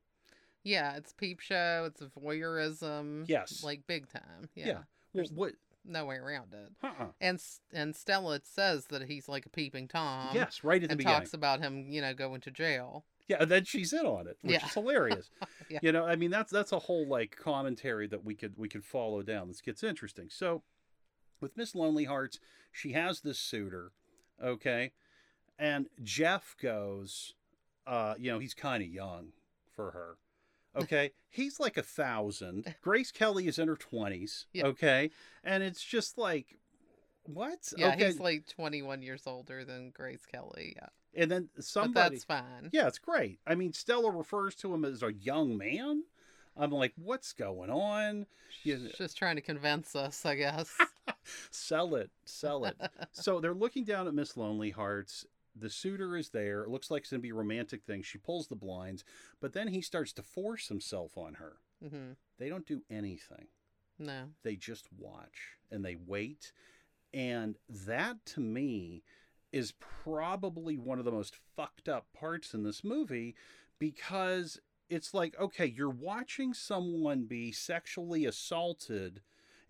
[0.64, 0.95] Yeah.
[0.95, 1.86] It's peep show.
[1.91, 3.26] It's voyeurism.
[3.28, 3.64] Yes.
[3.64, 4.49] Like big time.
[4.56, 4.66] Yeah.
[4.68, 4.78] Yeah.
[5.14, 5.54] well what
[5.86, 6.72] No way around it.
[6.82, 7.08] uh-uh.
[7.20, 7.42] And
[7.74, 10.30] and Stella says that he's like a peeping tom.
[10.34, 13.06] yes right at the and beginning talks about him, you know, going to jail.
[13.28, 14.66] Yeah, and then she's in on it, which Yeah.
[14.66, 15.30] is hilarious.
[15.70, 15.80] Yeah.
[15.82, 18.84] You know, I mean that's that's a whole like commentary that we could we could
[18.84, 19.48] follow down.
[19.48, 20.28] This gets interesting.
[20.30, 20.62] So
[21.42, 22.40] with Miss Lonely Hearts,
[22.72, 23.92] she has this suitor,
[24.44, 24.92] okay?
[25.58, 27.34] And Jeff goes,
[27.88, 29.30] uh, you know, he's kind of young
[29.76, 30.18] for her.
[30.84, 32.76] Okay, he's like a thousand.
[32.82, 34.47] Grace Kelly is in her twenties.
[34.53, 34.65] Yeah.
[34.67, 35.11] Okay,
[35.43, 36.57] and it's just like,
[37.26, 37.71] what?
[37.78, 40.74] Yeah, okay, he's like 21 years older than Grace Kelly.
[40.76, 40.88] Yeah.
[41.15, 42.15] and then But somebody.
[42.15, 42.69] that's fine.
[42.71, 43.39] Yeah, it's great.
[43.45, 46.03] I mean, Stella refers to him as a young man.
[46.57, 48.26] I'm like, what's going on?
[48.49, 50.76] She's just trying to convince us, I guess.
[51.51, 52.76] Sell it, sell it.
[53.11, 55.26] so they're looking down at Miss Lonely Hearts.
[55.56, 56.64] The suitor is there.
[56.64, 58.01] It looks like it's going to be a romantic thing.
[58.01, 59.04] She pulls the blinds,
[59.39, 61.58] but then he starts to force himself on her.
[61.88, 63.47] hmm They don't do anything.
[63.99, 64.30] No.
[64.43, 66.51] They just watch and they wait.
[67.14, 69.04] And that to me
[69.51, 69.74] is
[70.04, 73.36] probably one of the most fucked up parts in this movie
[73.78, 79.22] because it's like, okay, you're watching someone be sexually assaulted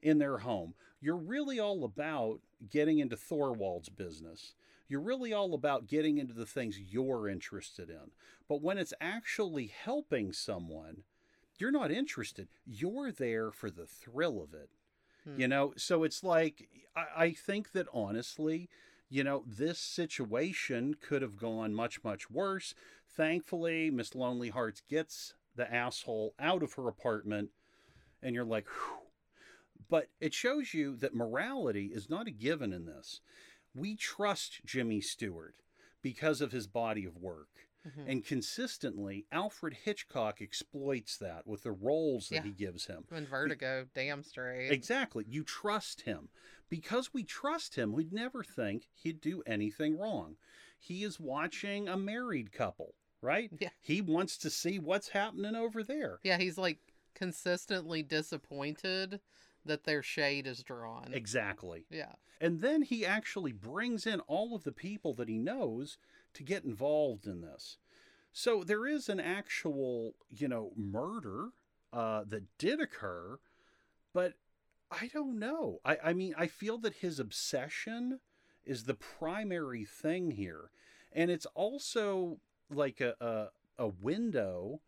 [0.01, 0.73] in their home.
[1.01, 4.53] You're really all about getting into Thorwald's business.
[4.87, 8.11] You're really all about getting into the things you're interested in.
[8.47, 11.03] But when it's actually helping someone,
[11.57, 12.47] you're not interested.
[12.65, 14.69] You're there for the thrill of it.
[15.23, 15.39] Hmm.
[15.39, 18.69] You know, so it's like, I, I think that honestly,
[19.09, 22.73] you know, this situation could have gone much, much worse.
[23.07, 27.51] Thankfully, Miss Lonely Hearts gets the asshole out of her apartment,
[28.21, 28.97] and you're like, Whew.
[29.87, 33.21] but it shows you that morality is not a given in this.
[33.73, 35.55] We trust Jimmy Stewart
[36.01, 37.49] because of his body of work.
[37.85, 38.07] Mhm.
[38.09, 42.43] And consistently, Alfred Hitchcock exploits that with the roles that Yeah.
[42.43, 43.05] he gives him.
[43.11, 44.69] In Vertigo, damn straight.
[44.71, 45.25] Exactly.
[45.27, 46.29] You trust him.
[46.69, 50.37] Because we trust him, we'd never think he'd do anything wrong.
[50.79, 53.51] He is watching a married couple, right?
[53.59, 53.69] Yeah.
[53.81, 56.19] He wants to see what's happening over there.
[56.23, 56.79] Yeah, he's like
[57.13, 59.19] consistently disappointed
[59.65, 61.11] that their shade is drawn.
[61.13, 61.85] Exactly.
[61.89, 62.13] yeah.
[62.41, 65.97] And then he actually brings in all of the people that he knows
[66.33, 67.77] to get involved in this.
[68.33, 71.49] So there is an actual, you know, murder
[71.93, 73.37] uh, that did occur,
[74.13, 74.33] but
[74.91, 75.79] I don't know.
[75.85, 78.19] I, I mean, I feel that his obsession
[78.65, 80.71] is the primary thing here.
[81.11, 82.39] And it's also
[82.69, 84.81] like a, a, a window,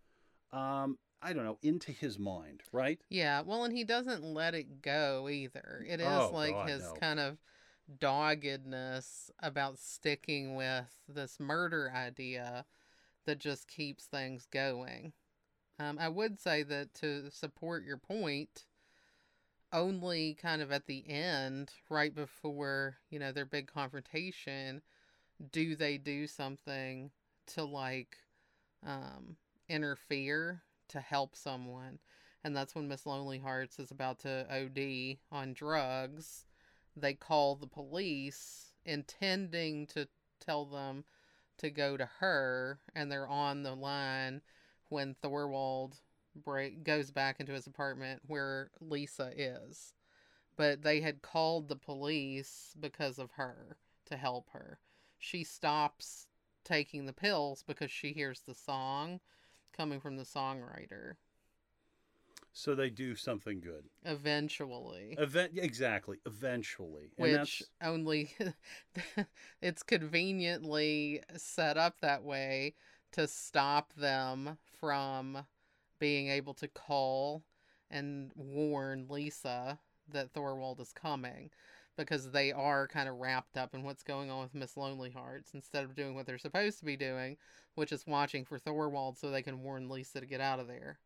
[0.51, 2.99] um, I don't know, into his mind, right?
[3.09, 5.85] Yeah, well, and he doesn't let it go either.
[5.87, 6.93] It is Oh, like God, his no.
[6.99, 7.37] kind of
[7.99, 12.65] doggedness about sticking with this murder idea
[13.25, 15.13] that just keeps things going.
[15.79, 18.65] Um, I would say that to support your point,
[19.73, 24.81] only kind of at the end, right before, you know, their big confrontation,
[25.51, 27.11] do they do something
[27.47, 28.17] to like
[28.85, 29.37] um
[29.69, 31.99] interfere to help someone.
[32.43, 36.45] And that's when Miss Lonely Hearts is about to OD on drugs.
[36.95, 40.07] They call the police intending to
[40.39, 41.05] tell them
[41.57, 44.41] to go to her and they're on the line
[44.89, 45.99] when Thorwald
[46.35, 49.93] break goes back into his apartment where Lisa is.
[50.57, 54.79] But they had called the police because of her to help her.
[55.17, 56.27] She stops
[56.63, 59.19] taking the pills because she hears the song
[59.75, 61.13] coming from the songwriter.
[62.53, 63.83] So they do something good.
[64.05, 65.15] Eventually.
[65.17, 66.17] Event exactly.
[66.25, 67.09] Eventually.
[67.17, 68.33] And Which only
[69.61, 72.75] it's conveniently set up that way
[73.11, 75.45] to stop them from
[75.99, 77.43] being able to call
[77.91, 79.79] and warn Lisa
[80.11, 81.49] that Thorwald is coming
[81.95, 85.53] because they are kind of wrapped up in what's going on with Miss Lonely Hearts
[85.53, 87.37] instead of doing what they're supposed to be doing,
[87.75, 90.99] which is watching for Thorwald so they can warn Lisa to get out of there.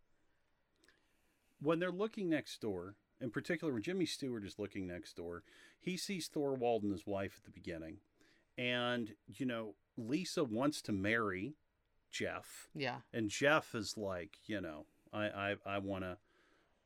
[1.62, 5.44] When they're looking next door, in particular when Jimmy Stewart is looking next door,
[5.80, 7.98] he sees Thorwald and his wife at the beginning.
[8.58, 11.54] And, you know, Lisa wants to marry
[12.12, 12.70] Jeff.
[12.74, 12.98] Yeah.
[13.14, 16.18] And Jeff is like, you know, I I, I want to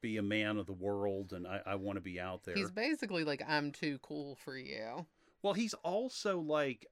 [0.04, 2.54] be a man of the world and I, I want to be out there.
[2.54, 5.08] He's basically like, I'm too cool for you.
[5.42, 6.86] Well, he's also like,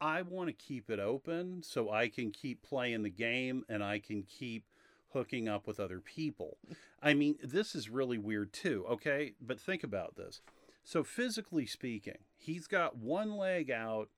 [0.00, 3.98] I want to keep it open so I can keep playing the game and I
[3.98, 4.64] can keep
[5.12, 6.56] hooking up with other people.
[7.02, 9.34] I mean, this is really weird too, okay?
[9.40, 10.40] But think about this.
[10.84, 14.08] So, physically speaking, he's got one leg out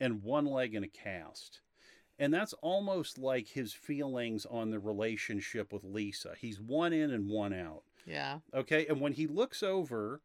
[0.00, 1.60] and one leg in a cast.
[2.18, 6.34] And that's almost like his feelings on the relationship with Lisa.
[6.38, 7.82] He's one in and one out.
[8.06, 8.38] Yeah.
[8.52, 8.86] Okay.
[8.86, 10.20] And when he looks over,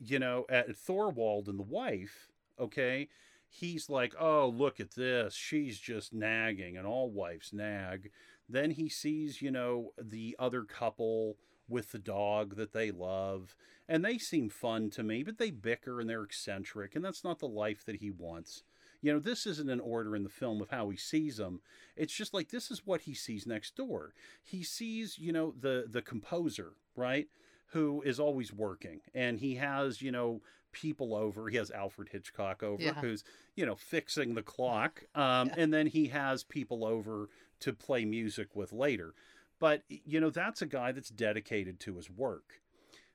[0.00, 3.08] you know, at Thorwald and the wife, okay,
[3.48, 5.34] he's like, oh, look at this.
[5.34, 8.10] She's just nagging, and all wives nag.
[8.48, 11.36] Then he sees, you know, the other couple
[11.68, 13.54] with the dog that they love,
[13.88, 17.38] and they seem fun to me, but they bicker and they're eccentric, and that's not
[17.38, 18.62] the life that he wants.
[19.00, 21.60] You know, this isn't an order in the film of how he sees them.
[21.96, 24.12] It's just like this is what he sees next door.
[24.42, 27.28] He sees, you know, the the composer, right?
[27.72, 30.40] Who is always working and he has, you know,
[30.72, 31.48] people over.
[31.48, 32.94] He has Alfred Hitchcock over yeah.
[32.94, 33.24] who's,
[33.56, 35.04] you know, fixing the clock.
[35.14, 35.54] Um, yeah.
[35.58, 37.28] and then he has people over
[37.60, 39.14] to play music with later.
[39.58, 42.60] But, you know, that's a guy that's dedicated to his work.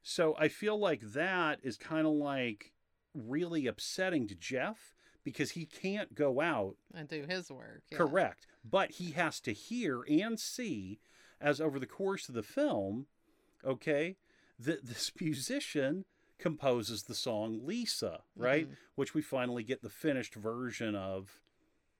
[0.01, 2.73] So I feel like that is kind of like
[3.13, 4.93] really upsetting to Jeff
[5.23, 7.83] because he can't go out and do his work.
[7.91, 7.97] Yeah.
[7.97, 8.47] Correct.
[8.69, 10.99] But he has to hear and see
[11.39, 13.07] as over the course of the film,
[13.65, 14.15] okay,
[14.59, 16.05] that this musician
[16.39, 18.65] composes the song Lisa, right?
[18.65, 18.73] Mm-hmm.
[18.95, 21.41] Which we finally get the finished version of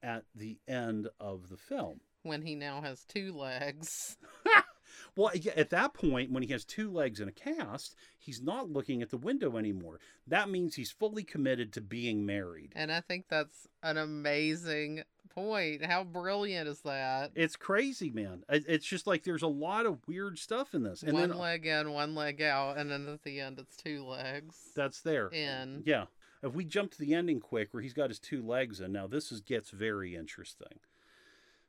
[0.01, 2.01] at the end of the film.
[2.23, 4.17] When he now has two legs.
[5.15, 9.01] Well, at that point, when he has two legs in a cast, he's not looking
[9.01, 9.99] at the window anymore.
[10.25, 12.73] That means he's fully committed to being married.
[12.75, 15.85] And I think that's an amazing point.
[15.85, 17.31] How brilliant is that?
[17.35, 18.43] It's crazy, man.
[18.49, 21.03] It's just like there's a lot of weird stuff in this.
[21.03, 24.03] And one then, leg in, one leg out, and then at the end, it's two
[24.03, 24.55] legs.
[24.75, 25.27] That's there.
[25.27, 25.83] In.
[25.85, 26.05] Yeah.
[26.41, 29.07] If we jump to the ending quick, where he's got his two legs in, now
[29.07, 30.79] this is gets very interesting.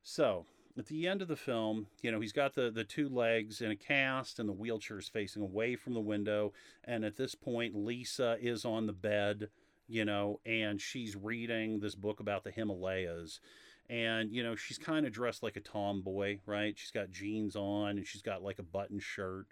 [0.03, 3.61] So at the end of the film, you know, he's got the, the two legs
[3.61, 6.53] in a cast and the wheelchair is facing away from the window.
[6.83, 9.51] And at this point, Lisa is on the bed,
[9.87, 13.41] you know, and she's reading this book about the Himalayas.
[13.89, 16.77] And, you know, she's kind of dressed like a tomboy, right?
[16.77, 19.47] She's got jeans on and she's got like a button shirt.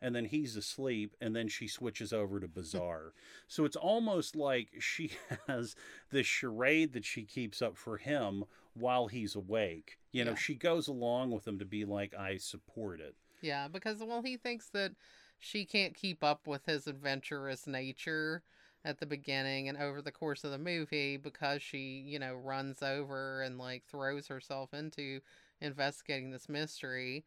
[0.00, 3.14] And then he's asleep, and then she switches over to Bazaar.
[3.48, 5.12] so it's almost like she
[5.46, 5.74] has
[6.10, 8.44] this charade that she keeps up for him
[8.74, 9.98] while he's awake.
[10.12, 10.36] You know, yeah.
[10.36, 13.14] she goes along with him to be like, I support it.
[13.40, 14.92] Yeah, because, well, he thinks that
[15.38, 18.42] she can't keep up with his adventurous nature
[18.84, 22.82] at the beginning and over the course of the movie because she, you know, runs
[22.82, 25.20] over and like throws herself into
[25.60, 27.24] investigating this mystery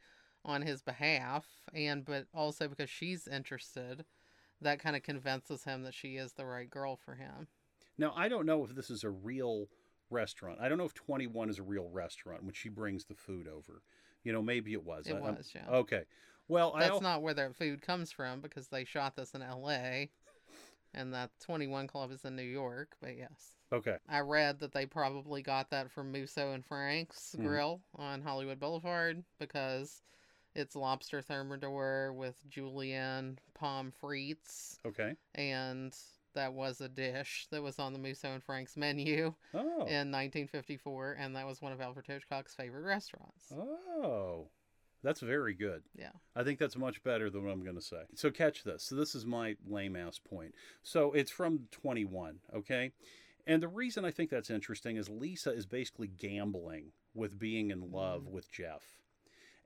[0.49, 4.03] on his behalf and but also because she's interested
[4.61, 7.47] that kind of convinces him that she is the right girl for him.
[7.97, 9.67] Now, I don't know if this is a real
[10.09, 10.59] restaurant.
[10.61, 13.83] I don't know if 21 is a real restaurant when she brings the food over.
[14.23, 15.07] You know, maybe it was.
[15.07, 15.69] It I, was, yeah.
[15.69, 16.03] Okay.
[16.47, 17.01] Well, that's I'll...
[17.01, 20.09] not where their food comes from because they shot this in L.A.
[20.93, 22.95] and that 21 Club is in New York.
[23.01, 23.55] But yes.
[23.71, 23.97] Okay.
[24.09, 27.47] I read that they probably got that from Musso and Frank's mm-hmm.
[27.47, 30.01] Grill on Hollywood Boulevard because
[30.55, 35.15] it's lobster thermidor with julienne pommes frites Okay.
[35.35, 35.95] and
[36.35, 39.85] that was a dish that was on the Musso and Frank's menu Oh.
[39.87, 43.51] in 1954, and that was one of Alfred Hitchcock's favorite restaurants.
[43.51, 44.47] Oh,
[45.01, 45.81] that's very good.
[45.97, 46.11] Yeah.
[46.35, 48.03] I think that's much better than what I'm going to say.
[48.13, 48.83] So catch this.
[48.83, 50.53] So this is my lame ass point.
[50.83, 52.91] So it's from 21, okay?
[53.47, 57.91] And the reason I think that's interesting is Lisa is basically gambling with being in
[57.91, 58.31] love Mm.
[58.31, 58.98] with Jeff.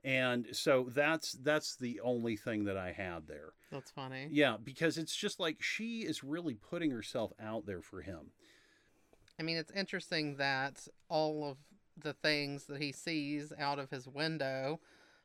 [0.04, 3.54] And so that's that's the only thing that I had there.
[3.72, 4.28] That's funny.
[4.30, 8.32] Yeah, because it's just like she is really putting herself out there for him.
[9.40, 11.56] I mean, it's interesting that all of
[11.96, 14.80] the things that he sees out of his window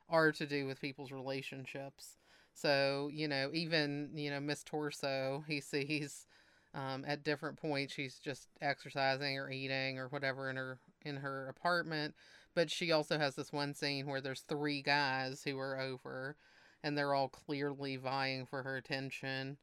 [0.08, 2.16] are to do with people's relationships.
[2.54, 6.26] So, you know, even, you know, Miss Torso, he sees
[6.74, 11.48] um, at different points she's just exercising or eating or whatever in her in her
[11.48, 12.14] apartment.
[12.54, 16.36] But she also has this one scene where there's three guys who are over
[16.82, 19.58] and they're all clearly vying for her attention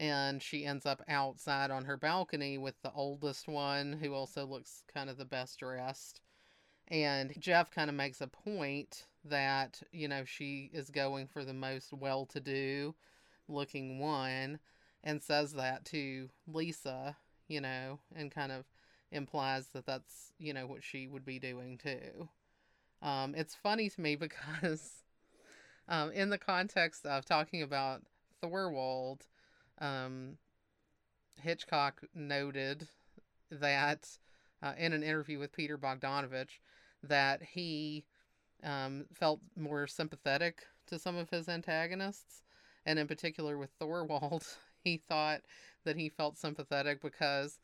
[0.00, 4.82] and she ends up outside on her balcony with the oldest one who also looks
[4.92, 6.20] kind of the best dressed
[6.88, 11.52] and jeff kind of makes a point that you know she is going for the
[11.52, 12.94] most well-to-do
[13.48, 14.58] looking one
[15.04, 17.16] and says that to lisa
[17.46, 18.64] you know and kind of
[19.12, 22.28] implies that that's you know what she would be doing too.
[23.02, 25.04] Um, it's funny to me because
[25.88, 28.02] um, in the context of talking about
[28.42, 29.22] thorwald
[29.80, 30.36] um,
[31.36, 32.88] Hitchcock noted
[33.50, 34.08] that
[34.62, 36.60] uh, in an interview with Peter Bogdanovich
[37.02, 38.04] that he
[38.62, 42.42] um, felt more sympathetic to some of his antagonists,
[42.84, 45.42] and in particular with Thorwald, he thought
[45.84, 47.58] that he felt sympathetic because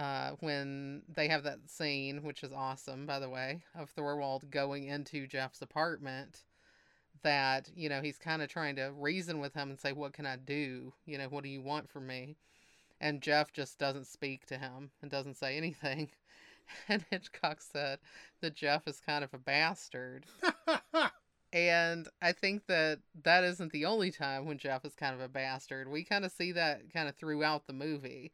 [0.00, 4.84] uh, when they have that scene, which is awesome, by the way, of Thorwald going
[4.84, 6.44] into Jeff's apartment
[7.22, 10.24] that you know he's kind of trying to reason with him and say what can
[10.24, 10.90] i do?
[11.04, 12.36] You know what do you want from me?
[12.98, 16.10] And jeff just doesn't speak to him and doesn't say anything.
[16.88, 17.98] And hitchcock said
[18.40, 20.24] that jeff is kind of a bastard.
[21.52, 25.28] And i think that that isn't the only time when jeff is kind of a
[25.28, 25.90] bastard.
[25.90, 28.30] We kind of see that kind of throughout the movie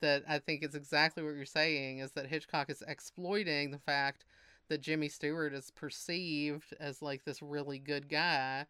[0.00, 4.24] that i think is exactly what you're saying is that hitchcock is exploiting the fact
[4.70, 8.66] that Jimmy Stewart is perceived as like this really good guy,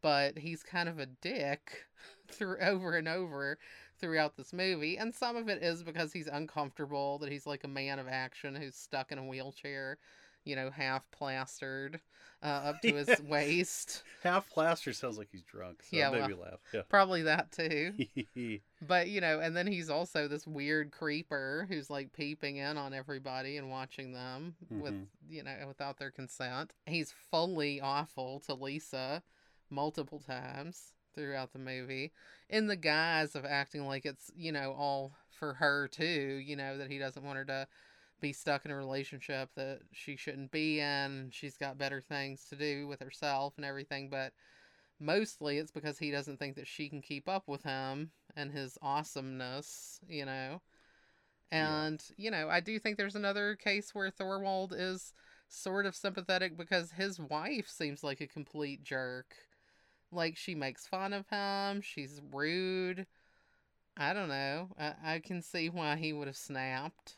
[0.00, 1.84] but he's kind of a dick
[2.28, 3.58] through over and over
[4.00, 4.96] throughout this movie.
[4.96, 8.56] And some of it is because he's uncomfortable, that he's like a man of action
[8.56, 9.98] who's stuck in a wheelchair,
[10.44, 12.00] you know, half plastered
[12.42, 14.02] uh, up to his waist.
[14.22, 15.82] Half plaster sounds like he's drunk.
[15.82, 16.84] So Yeah, well, laugh.
[16.88, 17.94] Probably that too.
[18.86, 22.92] But you know, and then he's also this weird creeper who's like peeping in on
[22.92, 25.06] everybody and watching them with Mhm.
[25.28, 26.72] you know without their consent.
[26.84, 29.22] He's fully awful to Lisa
[29.70, 32.12] multiple times throughout the movie
[32.50, 36.42] in the guise of acting like it's you know all for her too.
[36.44, 37.68] You know that he doesn't want her to
[38.20, 41.28] be stuck in a relationship that she shouldn't be in.
[41.32, 44.32] She's got better things to do with herself and everything, but
[45.00, 48.78] mostly it's because he doesn't think that she can keep up with him and his
[48.80, 50.62] awesomeness, you know.
[51.52, 51.86] Yeah.
[51.86, 55.12] And, you know, I do think there's another case where Thorwald is
[55.48, 59.34] sort of sympathetic because his wife seems like a complete jerk.
[60.10, 63.06] Like, she makes fun of him, she's rude.
[63.96, 64.70] I don't know.
[64.78, 67.16] I, I can see why he would have snapped.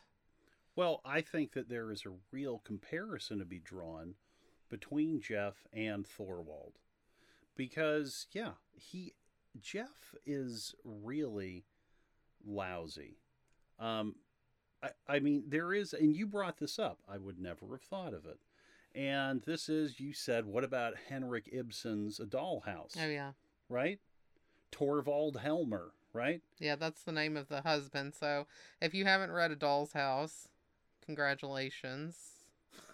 [0.77, 4.13] Well, I think that there is a real comparison to be drawn
[4.69, 6.73] between Jeff and Thorwald.
[7.55, 9.13] Because, yeah, he
[9.59, 11.65] Jeff is really
[12.45, 13.17] lousy.
[13.79, 14.17] Um,
[14.83, 16.99] I, I mean, there is, and you brought this up.
[17.11, 18.37] I would never have thought of it.
[18.93, 22.95] And this is, you said, what about Henrik Ibsen's A Dollhouse?
[23.01, 23.31] Oh, yeah.
[23.67, 23.99] Right?
[24.69, 26.41] Torvald Helmer, right?
[26.59, 28.13] Yeah, that's the name of the husband.
[28.13, 28.45] So
[28.79, 30.49] if you haven't read A Doll's House,
[31.07, 32.15] congratulations.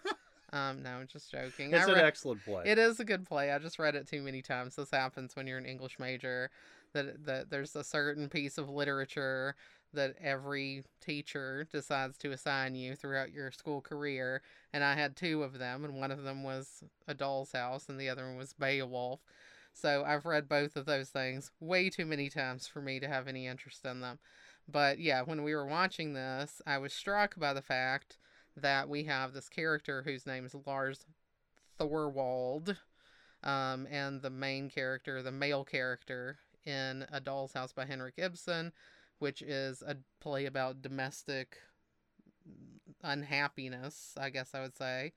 [0.52, 1.74] um, no, I'm just joking.
[1.74, 2.62] It's I an excellent play.
[2.64, 3.52] It is a good play.
[3.52, 4.76] I just read it too many times.
[4.76, 6.50] This happens when you're an English major.
[6.94, 9.56] That that there's a certain piece of literature
[9.92, 14.42] that every teacher decides to assign you throughout your school career.
[14.72, 17.98] And I had two of them, and one of them was A Doll's House, and
[17.98, 19.20] the other one was Beowulf.
[19.72, 23.26] So I've read both of those things way too many times for me to have
[23.26, 24.18] any interest in them.
[24.66, 28.18] But yeah, when we were watching this, I was struck by the fact
[28.56, 31.04] that we have this character whose name is Lars
[31.78, 32.76] Thorwald,
[33.42, 38.72] um, and the main character, the male character in A Doll's House by Henrik Ibsen,
[39.18, 41.58] which is a play about domestic
[43.02, 45.12] unhappiness, I guess I would say,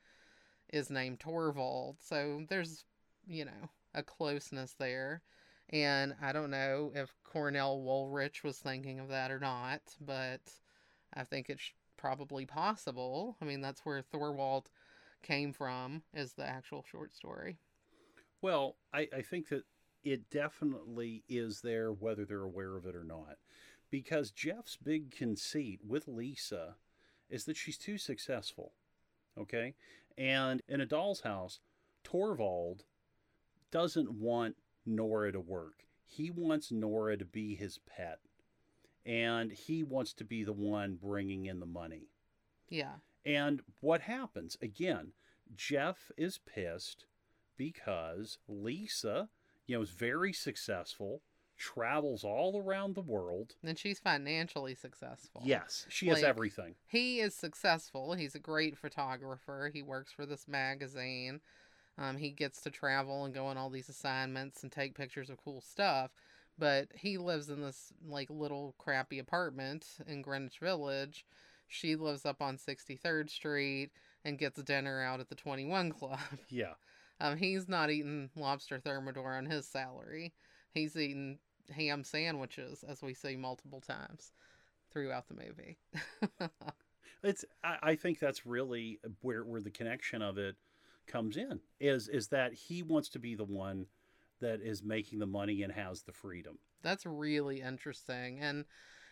[0.73, 1.97] is named Torvald.
[2.01, 2.83] So there's
[3.27, 5.21] you know, a closeness there.
[5.69, 10.41] And I don't know if Cornell Woolrich was thinking of that or not, but
[11.13, 13.35] I think it's probably possible.
[13.41, 14.67] I mean, that's where Thorwald
[15.23, 17.57] came from, is the actual short story.
[18.41, 19.63] Well, I, I think that
[20.03, 23.37] it definitely is there, whether they're aware of it or not.
[23.89, 26.75] Because Jeff's big conceit with Lisa
[27.29, 28.71] is that she's too successful.
[29.37, 29.73] Okay?
[30.17, 31.59] And in a doll's house,
[32.03, 32.85] Torvald
[33.71, 34.55] doesn't want
[34.87, 35.83] Nora to work.
[36.05, 38.19] He wants Nora to be his pet.
[39.05, 42.09] And he wants to be the one bringing in the money.
[42.69, 42.95] Yeah.
[43.25, 44.57] And what happens?
[44.61, 45.13] Again,
[45.55, 47.05] Jeff is pissed
[47.55, 49.29] because Lisa,
[49.65, 51.21] you know, is very successful,
[51.57, 53.55] travels all around the world.
[53.63, 55.41] And she's financially successful.
[55.45, 56.75] Yes, she has everything.
[56.85, 58.13] He is successful.
[58.13, 59.71] He's a great photographer.
[59.73, 61.41] He works for this magazine.
[61.97, 65.43] Um, he gets to travel and go on all these assignments and take pictures of
[65.43, 66.11] cool stuff.
[66.59, 71.25] But he lives in this like little crappy apartment in Greenwich Village.
[71.67, 73.91] She lives up on 63rd Street
[74.23, 76.19] and gets dinner out at the 21 Club.
[76.49, 76.73] Yeah.
[77.19, 80.33] Um, he's not eating lobster thermidor on his salary.
[80.71, 81.39] He's eating
[81.75, 84.31] ham sandwiches, as we see multiple times
[84.91, 85.77] throughout the movie.
[87.23, 90.55] It's I, I think that's really where where the connection of it
[91.07, 93.87] comes in is is that he wants to be the one
[94.39, 96.59] that is making the money and has the freedom.
[96.83, 98.39] That's really interesting.
[98.39, 98.65] And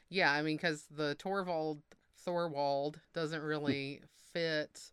[0.10, 1.82] yeah, I mean, because the Torvald
[2.26, 4.02] Thorwald doesn't really
[4.34, 4.91] fit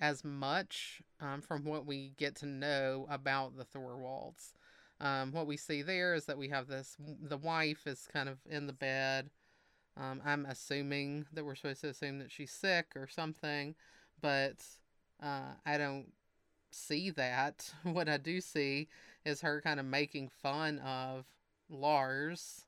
[0.00, 4.52] as much um, from what we get to know about the Thorwalds.
[5.00, 8.38] Um, what we see there is that we have this the wife is kind of
[8.48, 9.30] in the bed.
[9.96, 13.76] Um, I'm assuming that we're supposed to assume that she's sick or something,
[14.20, 14.64] but
[15.22, 16.12] uh, I don't
[16.74, 17.72] see that.
[17.84, 18.88] What I do see
[19.24, 21.24] is her kind of making fun of
[21.68, 22.66] Lars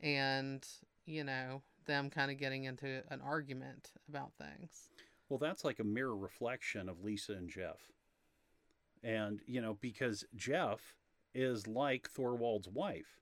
[0.00, 0.66] and,
[1.06, 4.88] you know, them kind of getting into an argument about things.
[5.28, 7.90] Well, that's like a mirror reflection of Lisa and Jeff.
[9.02, 10.96] And, you know, because Jeff
[11.34, 13.20] is like Thorwald's wife.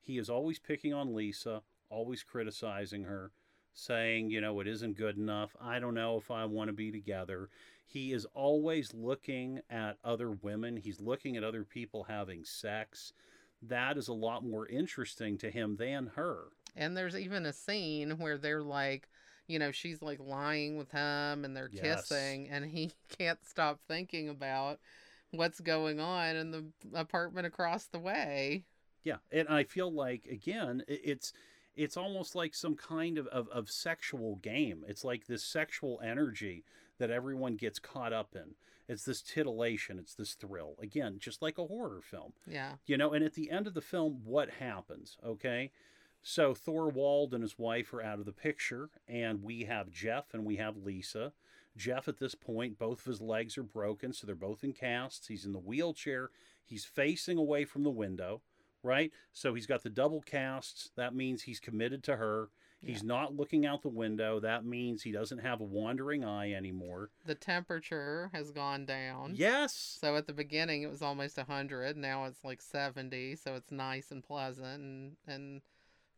[0.00, 3.30] He is always picking on Lisa, always criticizing her,
[3.74, 5.54] saying, you know, it isn't good enough.
[5.60, 7.48] I don't know if I want to be together.
[7.92, 13.12] He is always looking at other women, he's looking at other people having sex.
[13.60, 16.46] That is a lot more interesting to him than her.
[16.74, 19.08] And there's even a scene where they're like,
[19.46, 22.08] you know, she's like lying with him and they're Yes.
[22.08, 24.80] kissing, and he can't stop thinking about
[25.30, 26.64] what's going on in the
[26.94, 28.64] apartment across the way.
[29.04, 31.32] Yeah, and I feel like again, it's
[31.74, 34.84] it's almost like some kind of, of, of sexual game.
[34.86, 36.64] It's like this sexual energy
[36.98, 38.54] that everyone gets caught up in.
[38.88, 40.74] It's this titillation, it's this thrill.
[40.80, 42.32] Again, just like a horror film.
[42.46, 42.72] Yeah.
[42.86, 45.16] You know, and at the end of the film, what happens?
[45.24, 45.70] Okay.
[46.22, 50.44] So Thorwald and his wife are out of the picture, and we have Jeff and
[50.44, 51.32] we have Lisa.
[51.76, 55.26] Jeff, at this point, both of his legs are broken, so they're both in casts.
[55.26, 56.30] He's in the wheelchair.
[56.64, 58.42] He's facing away from the window,
[58.82, 59.10] right?
[59.32, 60.90] So he's got the double casts.
[60.96, 62.50] That means he's committed to her.
[62.84, 64.40] He's not looking out the window.
[64.40, 67.10] That means he doesn't have a wandering eye anymore.
[67.24, 69.34] The temperature has gone down.
[69.36, 69.98] Yes.
[70.00, 74.10] So at the beginning it was almost 100, now it's like 70, so it's nice
[74.10, 75.62] and pleasant and and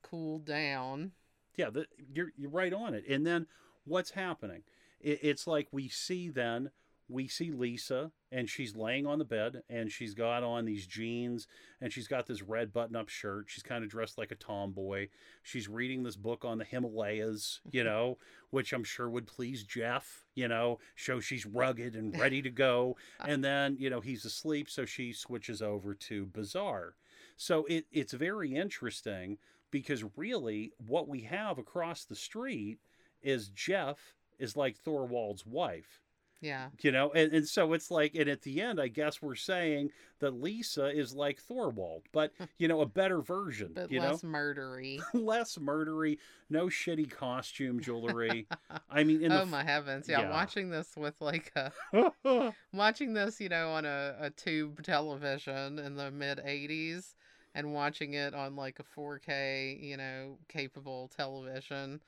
[0.02, 1.12] cooled down.
[1.56, 3.04] Yeah, the, you're you're right on it.
[3.08, 3.46] And then
[3.84, 4.62] what's happening?
[5.00, 6.70] It, it's like we see then
[7.08, 11.46] we see Lisa and she's laying on the bed and she's got on these jeans
[11.80, 13.46] and she's got this red button-up shirt.
[13.48, 15.08] She's kind of dressed like a tomboy.
[15.42, 18.18] She's reading this book on the Himalayas, you know,
[18.50, 22.96] which I'm sure would please Jeff, you know, show she's rugged and ready to go.
[23.26, 26.94] And then, you know, he's asleep, so she switches over to Bazaar.
[27.36, 29.38] So it, it's very interesting
[29.70, 32.78] because really what we have across the street
[33.22, 36.03] is Jeff is like Thorwald's wife.
[36.44, 36.66] Yeah.
[36.82, 39.90] You know, and, and so it's like, and at the end, I guess we're saying
[40.18, 43.72] that Lisa is like Thorwald, but you know, a better version.
[43.74, 45.00] But you less know, murdery.
[45.14, 46.18] less murdery,
[46.50, 48.46] no shitty costume jewelry.
[48.90, 50.06] I mean, in oh the my heavens.
[50.06, 50.30] Yeah, yeah.
[50.30, 52.54] watching this with like a f- oh.
[52.74, 57.14] watching this, you know, on a, a tube television in the mid 80s
[57.54, 62.02] and watching it on like a 4K, you know, capable television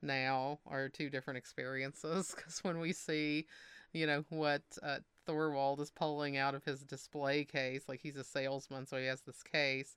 [0.00, 3.46] now are two different experiences because when we see,
[3.92, 8.24] you know, what uh, Thorwald is pulling out of his display case, like he's a
[8.24, 9.96] salesman, so he has this case.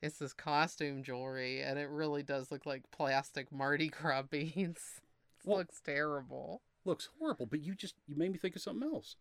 [0.00, 5.00] It's this costume jewelry, and it really does look like plastic Mardi Gras beads.
[5.44, 6.62] It Well- looks terrible.
[6.84, 7.46] looks horrible.
[7.46, 9.16] But you just you made me think of something else.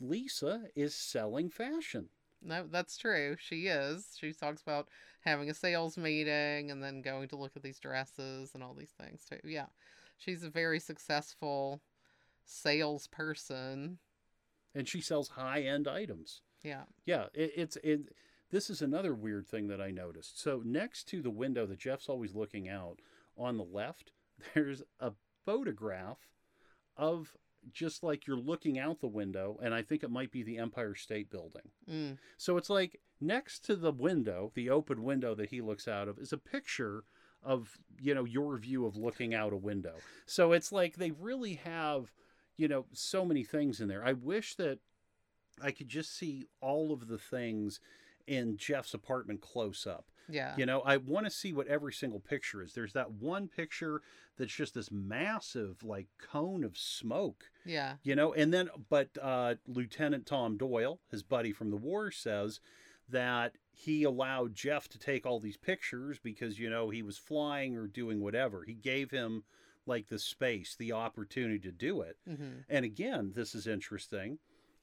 [0.00, 2.08] Lisa is selling fashion.
[2.42, 3.36] No, that's true.
[3.38, 4.16] She is.
[4.20, 4.88] She talks about
[5.20, 8.92] having a sales meeting and then going to look at these dresses and all these
[9.00, 9.38] things too.
[9.42, 9.66] Yeah.
[10.18, 11.80] She's a very successful
[12.46, 13.98] salesperson.
[14.74, 16.42] And she sells high end items.
[16.62, 16.82] Yeah.
[17.04, 18.14] Yeah, it, it's it.
[18.50, 20.40] This is another weird thing that I noticed.
[20.40, 23.00] So next to the window that Jeff's always looking out
[23.36, 24.12] on the left,
[24.54, 25.12] there's a
[25.44, 26.28] photograph
[26.96, 27.36] of
[27.72, 30.94] just like you're looking out the window, and I think it might be the Empire
[30.94, 31.70] State Building.
[31.90, 32.18] Mm.
[32.36, 36.18] So it's like next to the window, the open window that he looks out of,
[36.18, 37.04] is a picture
[37.42, 39.94] of you know your view of looking out a window.
[40.26, 42.12] So it's like they really have
[42.56, 44.04] you know so many things in there.
[44.04, 44.78] I wish that
[45.62, 47.80] I could just see all of the things
[48.26, 50.06] in Jeff's apartment close up.
[50.28, 50.54] Yeah.
[50.56, 52.72] You know, I want to see what every single picture is.
[52.72, 54.02] There's that one picture
[54.36, 57.94] that's just this massive like cone of smoke Yeah.
[58.02, 62.60] you know and then but uh, lieutenant tom doyle his buddy from the war says
[63.08, 67.76] that he allowed jeff to take all these pictures because you know he was flying
[67.78, 69.44] or doing whatever he gave him
[69.86, 72.16] like the space the opportunity to do it.
[72.26, 74.38] Hmm and again this is interesting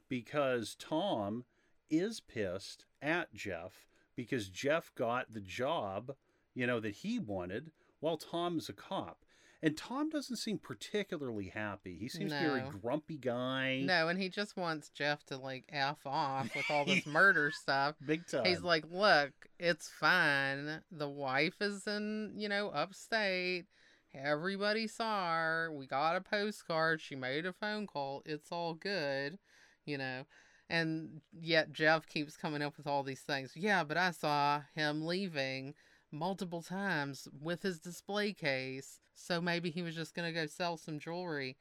[0.09, 1.45] because tom
[1.89, 6.13] is pissed at jeff because jeff got the job
[6.53, 9.19] you know that he wanted while tom is a cop.
[9.61, 11.95] And tom doesn't seem particularly happy.
[11.97, 13.81] He seems to be a very grumpy guy.
[13.85, 17.95] No, and he just wants Jeff to like F off with all this murder stuff.
[18.05, 18.43] big time.
[18.43, 20.81] He's like, look, it's fine.
[20.91, 23.67] The wife is in, you know, upstate.
[24.13, 25.71] Everybody saw her.
[25.73, 27.01] We got a postcard.
[27.01, 28.21] She made a phone call.
[28.25, 29.39] It's all good,
[29.85, 30.25] you know.
[30.69, 33.53] And yet Jeff keeps coming up with all these things.
[33.55, 35.73] Yeah, but I saw him leaving
[36.11, 38.99] multiple times with his display case.
[39.13, 41.57] So maybe he was just going to go sell some jewelry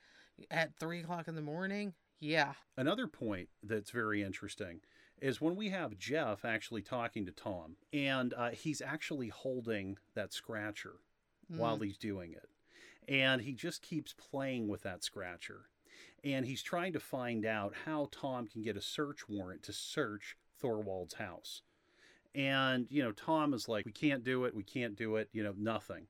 [0.51, 1.95] at three o'clock in the morning.
[2.21, 2.53] Yeah.
[2.77, 4.81] Another point that's very interesting
[5.21, 10.33] is when we have Jeff actually talking to Tom, and uh, he's actually holding that
[10.33, 10.95] scratcher
[11.49, 11.85] while Mm.
[11.87, 12.49] he's doing it.
[13.09, 15.69] And he just keeps playing with that scratcher.
[16.25, 20.37] And he's trying to find out how Tom can get a search warrant to search
[20.61, 21.63] Thorwald's house.
[22.35, 25.43] And, you know, Tom is like, we can't do it, we can't do it, you
[25.43, 26.07] know, nothing.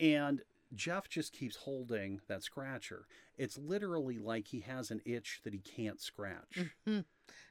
[0.00, 0.42] And
[0.74, 3.06] Jeff just keeps holding that scratcher.
[3.36, 6.60] It's literally like he has an itch that he can't scratch.
[6.86, 7.04] Mhm.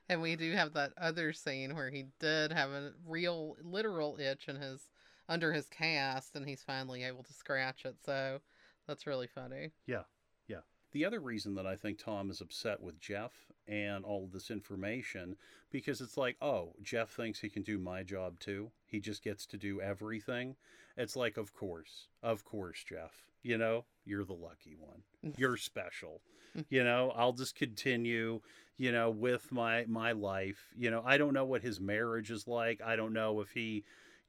[0.09, 4.47] And we do have that other scene where he did have a real literal itch
[4.49, 4.89] in his
[5.29, 7.95] under his cast and he's finally able to scratch it.
[8.05, 8.39] So
[8.87, 9.71] that's really funny.
[9.85, 10.03] Yeah,
[10.47, 10.61] yeah.
[10.91, 13.31] The other reason that I think Tom is upset with Jeff
[13.67, 15.35] and all of this information
[15.71, 18.71] because it's like, oh, Jeff thinks he can do my job too.
[18.85, 20.55] He just gets to do everything.
[20.97, 23.23] It's like, of course, of course, Jeff.
[23.41, 25.33] You know, you're the lucky one.
[25.37, 26.21] You're special.
[26.69, 28.39] you know, I'll just continue,
[28.77, 30.71] you know, with my my life.
[30.77, 32.81] You know, I don't know what his marriage is like.
[32.81, 33.83] I don't know if he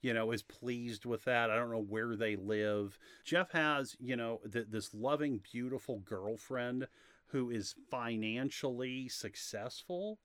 [0.05, 1.50] you know, is pleased with that.
[1.50, 2.98] I don't know where they live.
[3.24, 6.86] Jeff has, you know, th- this loving, beautiful girlfriend
[7.28, 10.18] who is financially successful.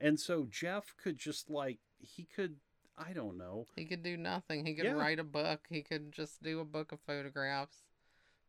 [0.00, 2.56] And so Jeff could just like, he could,
[2.98, 3.68] I don't know.
[3.74, 4.66] He could do nothing.
[4.66, 4.92] He could Yeah.
[4.92, 5.66] write a book.
[5.70, 7.84] He could just do a book of photographs.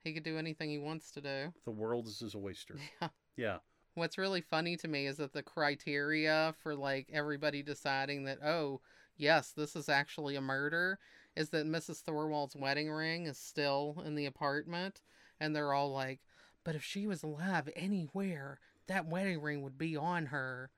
[0.03, 1.53] He could do anything he wants to do.
[1.63, 2.75] The world is his oyster.
[3.01, 3.09] Yeah.
[3.37, 3.57] Yeah.
[3.95, 8.81] What's really funny to me is that the criteria for like everybody deciding that, oh,
[9.17, 10.99] yes, this is actually a murder
[11.35, 12.01] is that Mrs.
[12.01, 15.01] Thorwald's wedding ring is still in the apartment.
[15.39, 16.19] And they're all like,
[16.63, 20.69] but if she was alive anywhere, that wedding ring would be on her.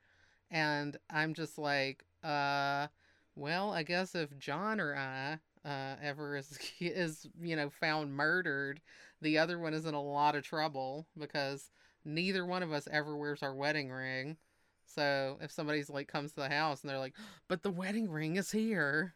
[0.50, 2.88] And I'm just like, uh,
[3.36, 8.82] well, I guess if John or I uh, ever is, is, you know, found murdered,
[9.22, 11.70] the other one is in a lot of trouble because
[12.04, 14.38] neither one of us ever wears our wedding ring.
[14.86, 17.16] So if somebody's like comes to the house and they're like,
[17.48, 19.14] but the wedding ring is here.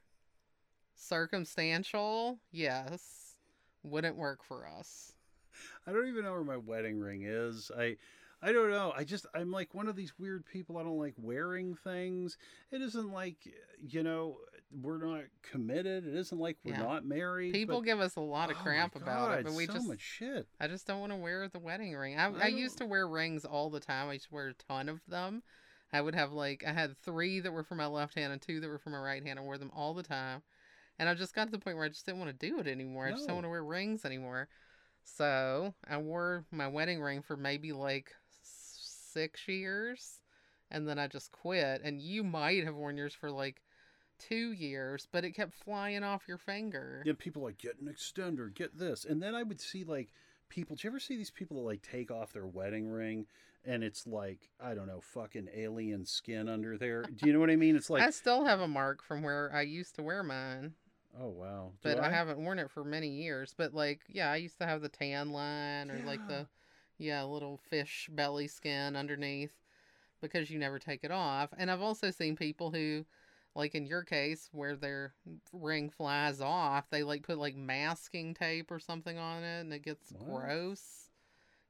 [0.96, 3.38] Circumstantial, yes,
[3.84, 5.14] wouldn't work for us.
[5.88, 7.72] I don't even know where my wedding ring is.
[7.78, 7.98] I
[8.42, 8.94] I don't know.
[8.96, 10.78] I just I'm like one of these weird people.
[10.78, 12.38] I don't like wearing things.
[12.72, 13.38] It isn't like
[13.88, 14.38] you know
[14.72, 16.06] we're not committed.
[16.06, 16.84] It isn't like we're Yeah.
[16.84, 17.54] not married.
[17.54, 20.00] People give us a lot of Oh crap about it, but we so just much
[20.02, 20.48] shit.
[20.60, 22.18] I just don't want to wear the wedding ring.
[22.18, 24.10] I, I, I used to wear rings all the time.
[24.10, 25.44] I used to wear a ton of them.
[25.92, 28.60] I would have like I had three that were for my left hand and two
[28.60, 29.40] that were for my right hand.
[29.40, 30.44] I wore them all the time,
[31.00, 32.68] and I just got to the point where I just didn't want to do it
[32.68, 33.08] anymore.
[33.08, 34.50] I just don't want to wear rings anymore.
[35.04, 38.12] So I wore my wedding ring for maybe like
[38.44, 40.20] six years,
[40.70, 41.82] and then I just quit.
[41.84, 43.64] And you might have worn yours for like
[44.20, 47.02] two years, but it kept flying off your finger.
[47.06, 50.10] Yeah, people like get an extender, get this, and then I would see like
[50.50, 50.76] people.
[50.76, 53.26] Do you ever see these people that like take off their wedding ring
[53.66, 57.04] and it's like I don't know, fucking alien skin under there?
[57.04, 57.76] Do you know what I mean?
[57.76, 60.74] It's like I still have a mark from where I used to wear mine,
[61.20, 62.10] oh wow, Do but I?
[62.10, 63.54] haven't worn it for many years.
[63.58, 66.48] But like, yeah, I used to have the tan line or like the
[66.98, 69.54] yeah little fish belly skin underneath
[70.22, 71.50] because you never take it off.
[71.58, 73.06] And I've also seen people who,
[73.56, 75.14] like in your case, where their
[75.52, 79.84] ring flies off, they like put like masking tape or something on it, and it
[79.84, 80.26] gets What?
[80.26, 81.10] gross.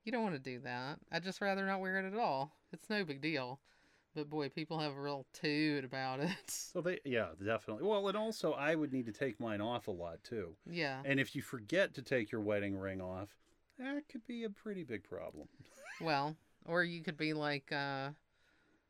[0.03, 0.99] You don't want to do that.
[1.11, 2.55] I'd just rather not wear it at all.
[2.71, 3.59] It's no big deal.
[4.15, 6.31] But boy, people have a real toot about it.
[6.47, 7.83] So they, yeah, definitely.
[7.87, 10.55] Well, and also I would need to take mine off a lot too.
[10.69, 11.01] yeah.
[11.05, 13.29] And if you forget to take your wedding ring off,
[13.77, 15.47] that could be a pretty big problem.
[16.01, 18.09] Well, or you could be like, uh,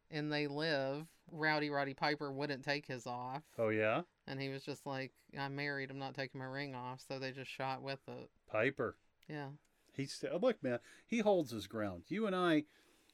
[0.10, 1.06] and they live.
[1.32, 5.56] Rowdy Roddy Piper wouldn't take his off, Oh yeah, and he was just like, "I'm
[5.56, 5.92] married.
[5.92, 8.30] I'm not taking my ring off." So they just shot with it.
[8.52, 8.98] Piper.
[9.28, 9.50] Yeah.
[9.94, 10.80] He's still, uh, look, man.
[11.06, 12.04] He holds his ground.
[12.08, 12.64] You and I,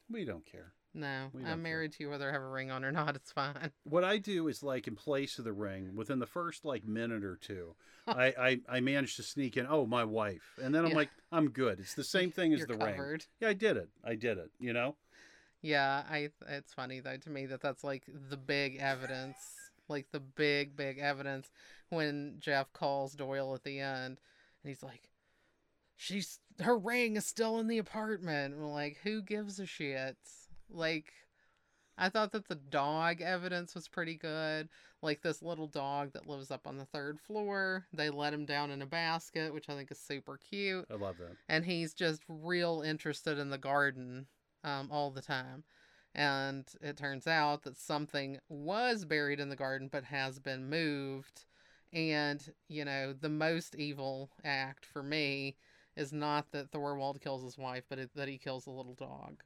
[0.09, 0.74] we don't care.
[0.93, 1.55] No, don't I'm care.
[1.57, 3.16] married to you whether I have a ring on or not.
[3.16, 3.72] It's fine.
[3.84, 7.24] What I do is like in place of the ring, within the first like minute
[7.24, 7.76] or two,
[8.07, 9.66] I, I I manage to sneak in.
[9.70, 10.97] Oh, my wife, and then I'm Yeah.
[10.97, 11.80] like, I'm good.
[11.80, 13.20] It's the same thing as You're the ring.
[13.39, 13.89] Yeah, I did it.
[14.03, 14.51] I did it.
[14.59, 14.95] You know.
[15.66, 16.30] Yeah, I.
[16.47, 19.38] It's funny though to me that that's like the big evidence,
[19.88, 21.49] like the big big evidence
[21.89, 24.20] when Jeff calls Doyle at the end,
[24.61, 25.09] and he's like,
[25.95, 30.18] "She's her ring is still in the apartment." I'm like, who gives a shit?
[30.70, 31.11] Like,
[31.97, 34.70] I thought that the dog evidence was pretty good.
[35.01, 38.70] Like this little dog that lives up on the third floor, they let him down
[38.70, 41.38] in a basket, which I think is super cute I love that.
[41.49, 44.28] and he's just real interested in the garden
[44.66, 45.63] um, all the time.
[46.13, 51.45] And it turns out that something was buried in the garden but has been moved.
[51.93, 55.55] And, you know, the most evil act for me
[55.95, 59.41] is not that Thorwald kills his wife, but it, that he kills a little dog.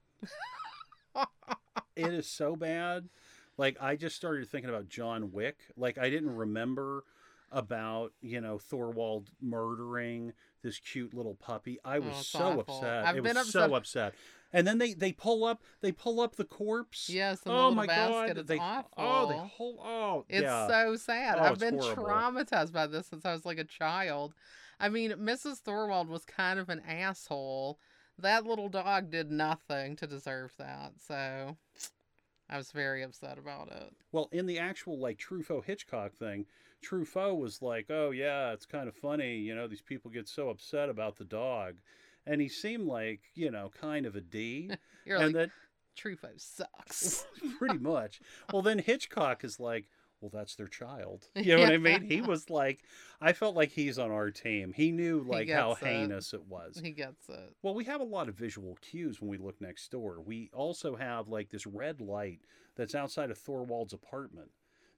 [1.95, 3.09] It is so bad.
[3.57, 5.57] Like I just started thinking about John Wick.
[5.75, 7.03] Like I didn't remember
[7.51, 11.77] about you know Thorwald murdering this cute little puppy.
[11.83, 12.77] I was Oh, so awful.
[12.77, 13.05] upset.
[13.05, 14.13] I've it been was so upset- upset.
[14.51, 17.09] And then they they pull up they pull up the corpse.
[17.09, 18.35] Yes, oh my basket.
[18.35, 18.37] god!
[18.37, 18.91] It's oh, they, awful.
[18.97, 19.79] Oh, they hold.
[19.81, 20.67] Oh, It's yeah.
[20.67, 21.37] so sad.
[21.39, 22.03] Oh, I've been horrible.
[22.03, 24.33] traumatized by this since I was like a child.
[24.79, 25.61] I mean, Mrs.
[25.61, 27.79] Thorwald was kind of an asshole.
[28.17, 30.93] That little dog did nothing to deserve that.
[31.05, 31.57] So
[32.49, 33.93] I was very upset about it.
[34.11, 36.45] Well, in the actual like Truffaut Hitchcock thing,
[36.83, 40.49] Truffaut was like, "Oh yeah, it's kind of funny, you know, these people get so
[40.49, 41.75] upset about the dog,"
[42.29, 44.71] and he seemed like you know kind of a D,
[45.05, 45.51] You're and like, then
[45.97, 47.25] Truffaut sucks.
[47.57, 48.21] pretty much.
[48.53, 49.85] Well, then Hitchcock is like,
[50.21, 52.03] "Well, that's their child." You know what I mean?
[52.03, 52.83] He was like,
[53.19, 54.71] I felt like he's on our team.
[54.73, 55.79] He knew like how it.
[55.79, 56.79] heinous it was.
[56.81, 57.53] he gets it.
[57.63, 60.21] Well, we have a lot of visual cues when we look next door.
[60.21, 62.39] We also have like this red light
[62.75, 64.51] that's outside of Thorwald's apartment.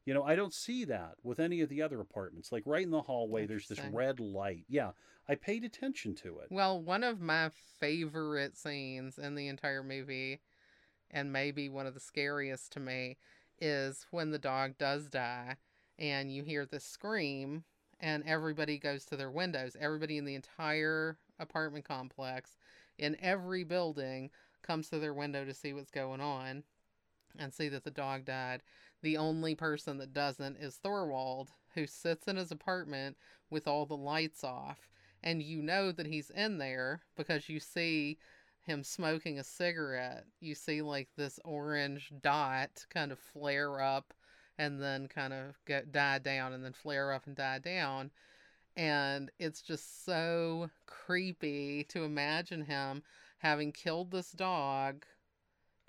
[0.05, 2.51] You know, I don't see that with any of the other apartments.
[2.51, 4.65] Like right in the hallway, there's this red light.
[4.67, 4.91] Yeah,
[5.31, 6.47] I paid attention to it.
[6.49, 10.41] Well, one of my favorite scenes in the entire movie,
[11.09, 13.15] and maybe one of the scariest to me,
[13.57, 15.55] is when the dog does die
[15.97, 17.63] and you hear the scream,
[18.01, 19.77] and everybody goes to their windows.
[19.79, 22.57] Everybody in the entire apartment complex,
[22.97, 24.31] in every building,
[24.63, 26.63] comes to their window to see what's going on
[27.39, 28.63] and see that the dog died.
[29.01, 33.15] The only person that doesn't is Thorwald, who sits in his apartment
[33.49, 34.89] with all the lights off
[35.23, 38.17] and you know that he's in there because you see
[38.65, 40.25] him smoking a cigarette.
[40.39, 44.13] You see like this orange dot kind of flare up
[44.57, 45.55] and then kind of
[45.91, 48.11] die down and then flare up and die down.
[48.77, 53.03] And it's just so creepy to imagine him
[53.39, 55.05] having killed this dog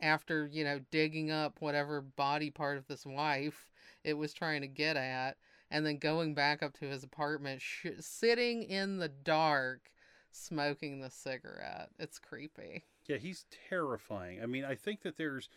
[0.00, 3.70] after, you know, digging up whatever body part of this wife
[4.04, 5.36] it was trying to get at
[5.72, 9.90] and then going back up to his apartment, sh- sitting in the dark,
[10.30, 11.88] smoking the cigarette.
[11.98, 12.84] It's creepy.
[13.08, 14.42] Yeah, he's terrifying.
[14.42, 15.48] I mean, I think that there's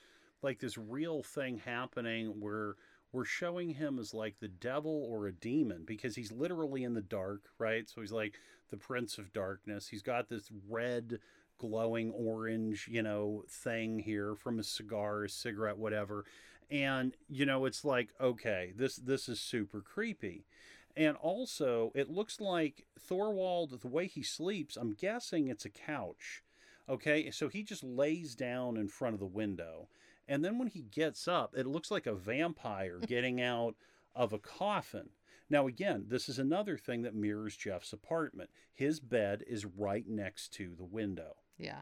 [0.41, 2.76] like this real thing happening where
[3.11, 7.01] we're showing him as like the devil or a demon because he's literally in the
[7.01, 7.89] dark, right?
[7.89, 8.39] So he's like
[8.72, 9.89] the prince of darkness.
[9.89, 11.20] He's got this red
[11.57, 16.26] glowing orange, you know, thing here from a cigar, his cigarette, whatever.
[16.72, 20.45] And you know, it's like, okay, this this is super creepy.
[20.97, 26.41] And also, it looks like Thorwald, the way he sleeps, I'm guessing it's a couch.
[26.88, 29.89] Okay, so he just lays down in front of the window.
[30.28, 33.76] And then when he gets up, it looks like a vampire getting out
[34.16, 35.09] of a coffin.
[35.49, 38.49] Now, again, this is another thing that mirrors Jeff's apartment.
[38.74, 41.36] His bed is right next to the window.
[41.57, 41.82] Yeah.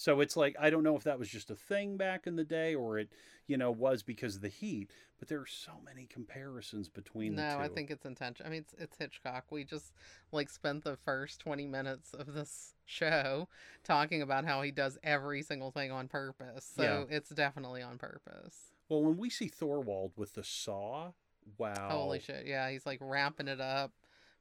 [0.00, 2.44] So it's like I don't know if that was just a thing back in the
[2.44, 3.10] day or it,
[3.46, 4.90] you know, was because of the heat.
[5.18, 7.62] But there are so many comparisons between no, the two.
[7.64, 8.48] I think it's intentional.
[8.48, 9.44] I mean, it's, it's Hitchcock.
[9.50, 9.92] We just
[10.32, 13.46] like spent the first 20 minutes of this show
[13.84, 16.72] talking about how he does every single thing on purpose.
[16.74, 17.04] So Yeah.
[17.14, 18.72] it's definitely on purpose.
[18.88, 21.12] Well, when we see Thorwald with the saw,
[21.58, 22.46] wow, Holy shit.
[22.46, 23.92] Yeah, he's like wrapping it up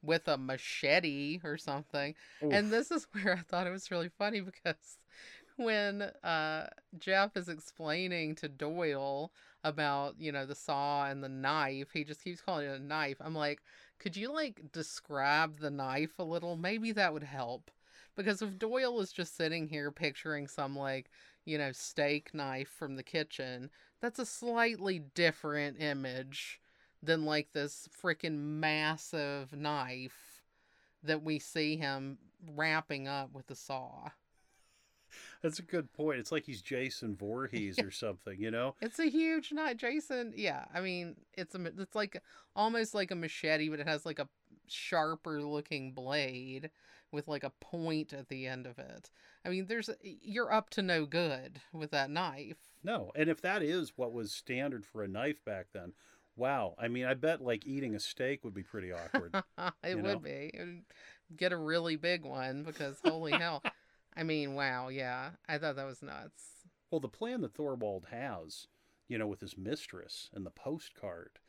[0.02, 2.16] with a machete or something.
[2.44, 2.54] Oof.
[2.54, 5.00] And this is where I thought it was really funny because
[5.60, 9.32] when uh, Jeff is explaining to Doyle
[9.64, 13.18] about, you know, the saw and the knife, he just keeps calling it a knife.
[13.20, 13.62] I'm like,
[14.00, 16.56] could you like describe the knife a little?
[16.56, 17.70] Maybe that would help.
[18.16, 21.10] Because if Doyle is just sitting here picturing some like,
[21.46, 23.70] you know, steak knife from the kitchen,
[24.02, 26.60] that's a slightly different image
[27.04, 30.44] than like this freaking massive knife
[31.04, 32.18] that we see him
[32.56, 34.10] wrapping up with the saw.
[35.42, 36.20] That's a good point.
[36.20, 38.76] It's like he's Jason Voorhees or something, you know?
[38.82, 40.34] It's a huge knife, Jason.
[40.36, 42.22] Yeah, I mean, it's a it's like
[42.56, 44.28] almost like a machete, but it has like a
[44.68, 46.70] sharper looking blade
[47.12, 49.10] with like a point at the end of it.
[49.46, 52.58] I mean, there's you're up to no good with that knife.
[52.84, 53.12] No.
[53.16, 55.94] And if that is what was standard for a knife back then,
[56.36, 56.76] wow.
[56.78, 59.34] I mean, I bet like eating a steak would be pretty awkward.
[59.84, 60.20] it would know?
[60.20, 60.52] be.
[60.54, 63.64] It would get a really big one because holy hell.
[64.16, 65.32] I mean, wow, yeah.
[65.48, 66.44] I thought that was nuts.
[66.92, 68.68] well, the plan that Thorwald has,
[69.08, 71.40] you know, with his mistress and the postcard,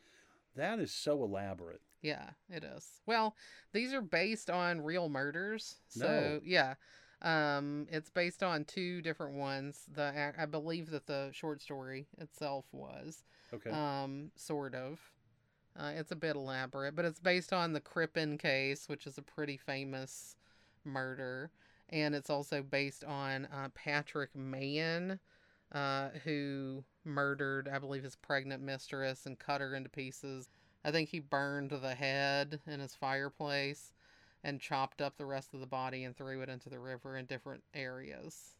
[0.57, 1.81] that is so elaborate.
[2.03, 3.01] Yeah, it is.
[3.07, 3.37] Well,
[3.73, 5.77] these are based on real murders.
[5.89, 6.41] So, No.
[6.45, 6.75] yeah.
[7.23, 9.85] Um it's based on two different ones.
[9.93, 13.71] The I believe that the short story itself was Okay.
[13.71, 14.99] um sort of.
[15.79, 19.23] Uh, it's a bit elaborate, but it's based on the Crippen case, which is a
[19.23, 20.35] pretty famous
[20.85, 21.51] murder,
[21.91, 25.19] and it's also based on uh, Patrick Mahon,
[25.73, 30.49] uh, who murdered, I believe, his pregnant mistress and cut her into pieces.
[30.85, 33.93] I think he burned the head in his fireplace
[34.43, 37.27] and chopped up the rest of the body and threw it into the river in
[37.27, 38.55] different areas.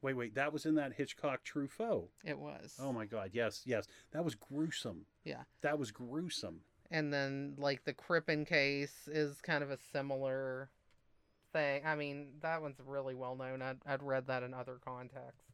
[0.00, 0.34] wait, wait.
[0.36, 2.08] That was in that Hitchcock Truffaut.
[2.24, 2.76] It was.
[2.80, 3.30] Oh my God.
[3.32, 3.86] Yes, yes.
[4.12, 5.06] That was gruesome.
[5.24, 5.42] Yeah.
[5.62, 6.60] That was gruesome.
[6.90, 10.70] and then like the Crippen case is kind of a similar
[11.52, 11.82] thing.
[11.84, 13.62] I mean, that one's really well known.
[13.62, 15.52] I'd, I'd read that in other contexts.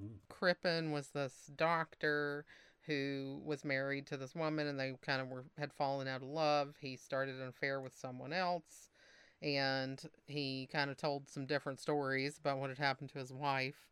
[0.00, 0.16] Mm.
[0.28, 2.44] Crippen was this doctor
[2.86, 6.28] who was married to this woman, and they kind of were had fallen out of
[6.28, 6.74] love.
[6.80, 8.90] He started an affair with someone else,
[9.42, 13.88] and he kind of told some different stories about what had happened to his wife.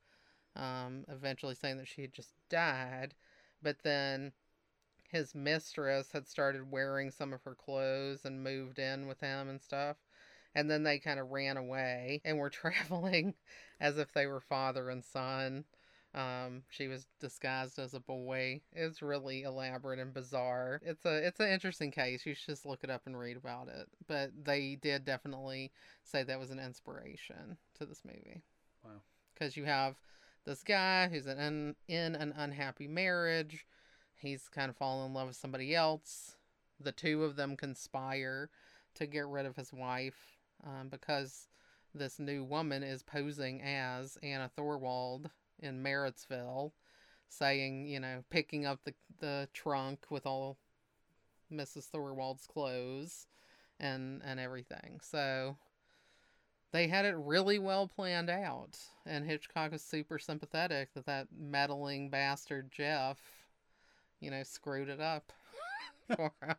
[0.56, 3.14] Um, eventually, saying that she had just died,
[3.60, 4.32] but then
[5.08, 9.60] his mistress had started wearing some of her clothes and moved in with him and
[9.60, 9.96] stuff.
[10.55, 13.34] And then they kind of ran away and were traveling
[13.80, 15.64] as if they were father and son.
[16.14, 18.61] Um, she was disguised as a boy.
[18.72, 20.80] It's really elaborate and bizarre.
[20.84, 22.24] It's a it's an interesting case.
[22.24, 23.88] You should just look it up and read about it.
[24.07, 25.72] But they did definitely
[26.05, 28.42] say that was an inspiration to this movie.
[28.84, 29.02] Wow.
[29.32, 29.96] Because you have
[30.46, 33.66] this guy who's in, an in an unhappy marriage.
[34.14, 36.36] He's kind of fallen in love with somebody else.
[36.78, 38.50] The two of them conspire
[38.94, 40.34] to get rid of his wife
[40.64, 41.48] um, because
[41.94, 46.72] this new woman is posing as Anna Thorwald in Merritsville,
[47.28, 50.58] saying, you know, picking up the, the trunk with all
[51.52, 51.88] Mrs.
[51.90, 53.26] Thorwald's clothes
[53.78, 55.00] and, and everything.
[55.02, 55.56] So
[56.72, 58.78] they had it really well planned out.
[59.06, 63.18] And Hitchcock was super sympathetic that that meddling bastard Jeff,
[64.20, 65.32] you know, screwed it up
[66.16, 66.56] for him.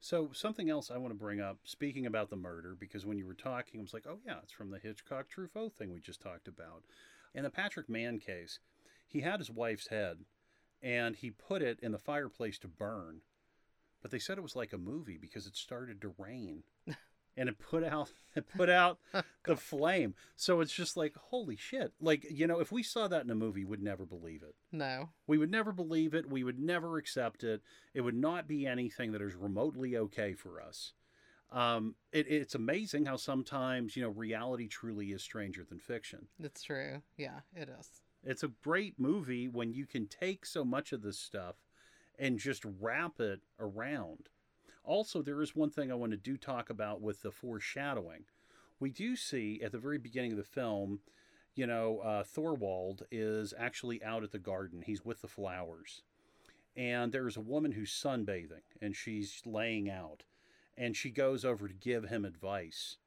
[0.00, 3.26] So something else I want to bring up, speaking about the murder, because when you
[3.26, 6.20] were talking, I was like, oh yeah, it's from the Hitchcock Truffaut thing we just
[6.20, 6.84] talked about.
[7.34, 8.60] In the Patrick Mahon case,
[9.06, 10.18] he had his wife's head,
[10.82, 13.20] and he put it in the fireplace to burn.
[14.02, 16.62] But they said it was like a movie because it started to rain,
[17.36, 18.98] and it put out it put out
[19.44, 20.14] the flame.
[20.36, 21.92] So it's just like holy shit!
[22.00, 24.54] Like you know, if we saw that in a movie, we'd never believe it.
[24.72, 25.10] No.
[25.26, 26.30] We would never believe it.
[26.30, 27.62] We would never accept it.
[27.94, 30.92] It would not be anything that is remotely okay for us.
[31.52, 36.26] Um, it, it's amazing how sometimes, you know, reality truly is stranger than fiction.
[36.42, 37.02] It's true.
[37.16, 37.88] Yeah, it is.
[38.24, 41.54] It's a great movie when you can take so much of this stuff
[42.18, 44.28] and just wrap it around.
[44.86, 48.24] Also, there is one thing I want to do talk about with the foreshadowing.
[48.80, 51.00] We do see at the very beginning of the film,
[51.54, 54.82] you know, uh, Thorwald is actually out at the garden.
[54.82, 56.02] He's with the flowers.
[56.76, 60.24] And there's a woman who's sunbathing and she's laying out.
[60.78, 62.98] and she goes over to give him advice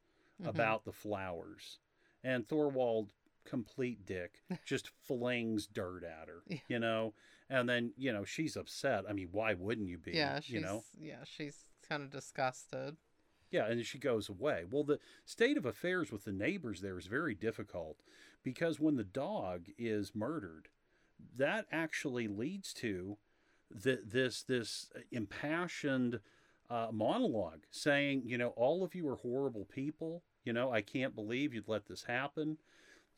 [0.42, 0.48] Mhm.
[0.48, 1.78] about the flowers.
[2.24, 3.10] And Thorwald,
[3.44, 6.58] complete dick, just flings dirt at her, Yeah.
[6.66, 7.14] you know?
[7.48, 9.04] And then, you know, she's upset.
[9.08, 10.14] I mean, why wouldn't you be?
[10.16, 10.82] yeah, she's you know?
[10.98, 12.96] yeah, she's kind of disgusted.
[13.50, 14.64] Yeah, and she goes away.
[14.70, 17.98] Well, the state of affairs with the neighbors there is very difficult
[18.44, 20.68] because when the dog is murdered,
[21.36, 23.18] that actually leads to
[23.70, 26.20] the, this this impassioned
[26.70, 30.22] uh, monologue saying, you know, all of you are horrible people.
[30.44, 32.58] You know, I can't believe you'd let this happen.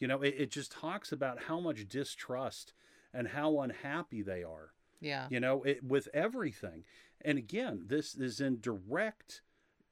[0.00, 2.72] You know, it, it just talks about how much distrust
[3.12, 4.72] and how unhappy they are
[5.02, 5.26] Yeah.
[5.30, 6.84] you know it, with everything
[7.20, 9.42] and again this is in direct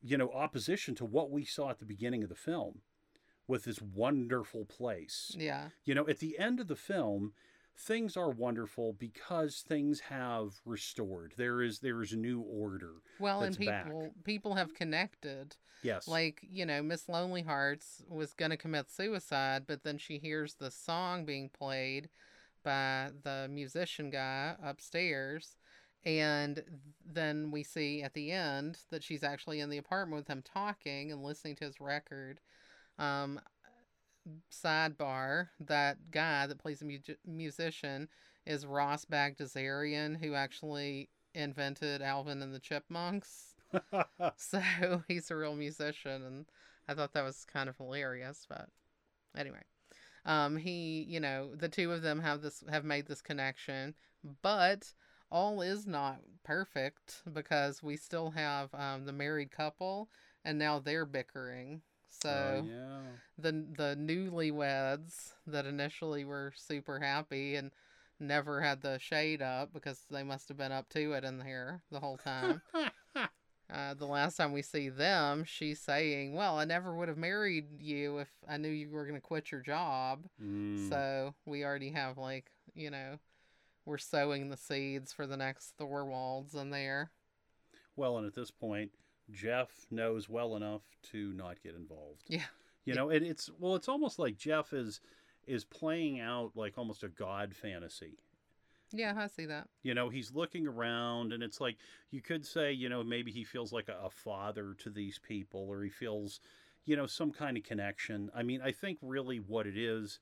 [0.03, 2.81] you know opposition to what we saw at the beginning of the film
[3.49, 5.69] with this wonderful place Yeah.
[5.85, 7.33] you know at the end of the film
[7.77, 13.43] things are wonderful because things have restored there is there is a new order Well,
[13.43, 13.85] and that's back.
[13.87, 15.57] people people have connected.
[15.83, 20.19] yes Like, you know, Miss Lonely Hearts was going to commit suicide, but then she
[20.19, 22.11] hears the song being played
[22.63, 25.57] by the musician guy upstairs.
[26.05, 26.63] And
[27.05, 31.13] then we see at the end that she's actually in the apartment with him talking
[31.13, 32.41] and listening to his record.
[32.99, 33.41] Um,
[34.53, 38.09] sidebar that guy that plays a mu- musician
[38.47, 43.55] is Ross Bagdasarian, who actually invented Alvin and the Chipmunks.
[44.37, 44.61] So
[45.09, 46.47] he's a real musician, and
[46.89, 48.47] I thought that was kind of hilarious.
[48.49, 48.69] But
[49.37, 49.63] anyway,
[50.25, 53.95] um, he, you know, the two of them have this have made this connection,
[54.43, 54.93] but
[55.31, 60.09] all is not perfect because we still have um, the married couple,
[60.45, 61.83] and now they're bickering.
[62.09, 62.99] So Oh, yeah
[63.39, 67.71] the the newlyweds that initially were super happy and
[68.19, 71.83] never had the shade up because they must have been up to it in there
[71.91, 72.61] the whole time.
[73.73, 77.67] Uh, the last time we see them, she's saying, "Well, I never would have married
[77.81, 80.89] you if I knew you were going to quit your job." Mm.
[80.89, 83.19] So we already have like you know,
[83.85, 87.11] we're sowing the seeds for the next Thorwalds in there.
[87.97, 88.91] well and at this point
[89.33, 90.83] jeff knows well enough
[91.13, 92.43] to not get involved Yeah.
[92.85, 95.01] you know and it's well it's almost like jeff is
[95.47, 98.19] is playing out like almost a god fantasy
[98.93, 99.69] Yeah, I see that.
[99.83, 101.77] you know he's looking around and it's like
[102.11, 105.67] you could say you know maybe he feels like a, a father to these people
[105.69, 106.41] or he feels
[106.87, 108.31] you know some kind of connection.
[108.35, 110.19] I mean i think really what it is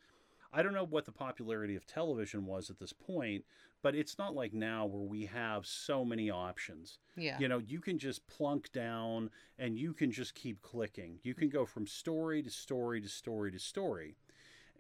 [0.52, 3.44] i don't know what the popularity of television was at this point
[3.80, 6.98] but it's not like now where we have so many options.
[7.16, 7.38] Yeah.
[7.38, 11.20] you know you can just plunk down and you can just keep clicking.
[11.22, 14.16] You can go from story to story to story to story.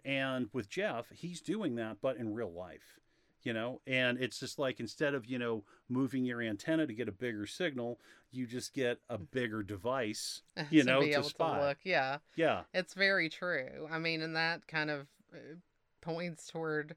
[0.04, 2.98] And with jeff he's doing that but in real life
[3.42, 7.08] you know and it's just like instead of you know moving your antenna to get
[7.08, 7.98] a bigger signal
[8.30, 11.58] you just get a bigger device you know, be to spy.
[11.58, 11.78] to look.
[11.84, 12.18] Yeah.
[12.36, 13.88] yeah It's very true.
[13.90, 15.38] I mean, and that kind of uh,
[16.02, 16.94] points toward,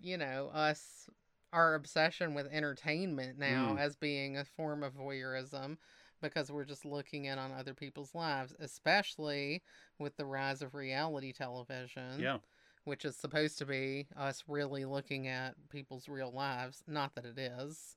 [0.00, 1.08] you know, us,
[1.52, 3.80] our obsession with entertainment now Mm.
[3.80, 5.76] as being a form of voyeurism
[6.20, 9.62] because we're just looking in on other people's lives, especially
[9.98, 12.18] with the rise of reality television.
[12.18, 12.38] yeah
[12.86, 16.82] Which is supposed to be us really looking at people's real lives.
[16.86, 17.96] Not that it is,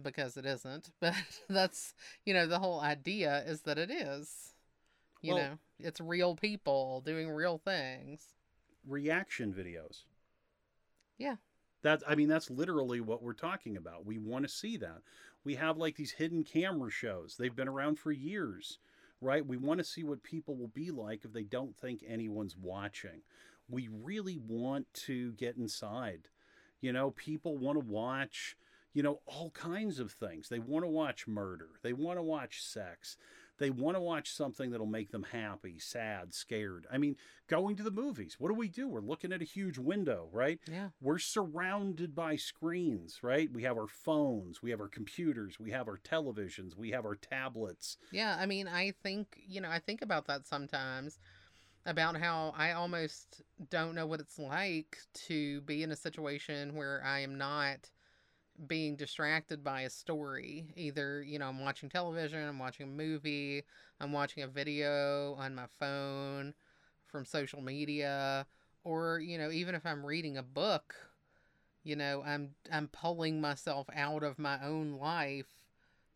[0.00, 0.90] because it isn't.
[1.00, 1.14] But
[1.48, 1.94] that's,
[2.24, 4.52] you know, the whole idea is that it is.
[5.22, 8.34] You Well- know, it's real people doing real things.
[8.86, 10.04] reaction videos
[11.18, 11.36] Yeah.
[11.82, 14.04] That's I mean that's literally what we're talking about.
[14.06, 15.02] We want to see that.
[15.44, 17.36] We have like these hidden camera shows.
[17.36, 18.78] They've been around for years,
[19.20, 19.44] right?
[19.46, 23.22] We want to see what people will be like if they don't think anyone's watching.
[23.68, 26.28] We really want to get inside.
[26.80, 28.56] You know, people want to watch,
[28.92, 30.48] you know, all kinds of things.
[30.48, 31.68] They want to watch murder.
[31.82, 33.16] They want to watch sex.
[33.58, 36.86] They want to watch something that'll make them happy, sad, scared.
[36.92, 37.16] I mean,
[37.48, 38.36] going to the movies.
[38.38, 38.88] What do we do?
[38.88, 40.60] We're looking at a huge window, right?
[40.70, 40.90] Yeah.
[41.00, 43.50] we're surrounded by screens, right?
[43.50, 47.14] We have our phones, we have our computers, we have our televisions, we have our
[47.14, 47.96] tablets.
[48.10, 48.36] Yeah.
[48.38, 51.18] I mean, I think, you know, I think about that sometimes
[51.86, 57.02] about how I almost don't know what it's like to be in a situation where
[57.04, 57.90] I am not
[58.66, 60.66] being distracted by a story.
[60.76, 63.62] Either, you know, I'm watching television, I'm watching a movie,
[64.00, 66.54] I'm watching a video on my phone
[67.06, 68.46] from social media,
[68.82, 70.94] or, you know, even if I'm reading a book,
[71.84, 75.46] you know, I'm I'm pulling myself out of my own life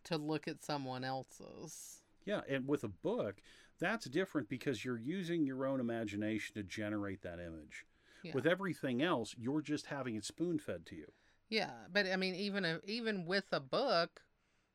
[0.04, 2.00] to look at someone else's.
[2.24, 3.36] Yeah, and with a book,
[3.80, 7.84] that's different because you're using your own imagination to generate that image.
[8.22, 8.32] Yeah.
[8.34, 11.06] With everything else, you're just having it spoon fed to you.
[11.48, 14.22] Yeah, but I mean, even if, even with a book,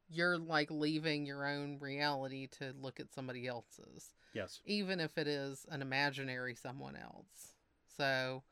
[0.10, 4.60] you're like leaving your own reality to look at somebody else's, Yes.
[4.66, 7.54] even if it is an imaginary someone else.
[7.98, 8.44] So,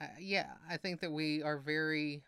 [0.00, 2.22] uh, yeah, I think that we are very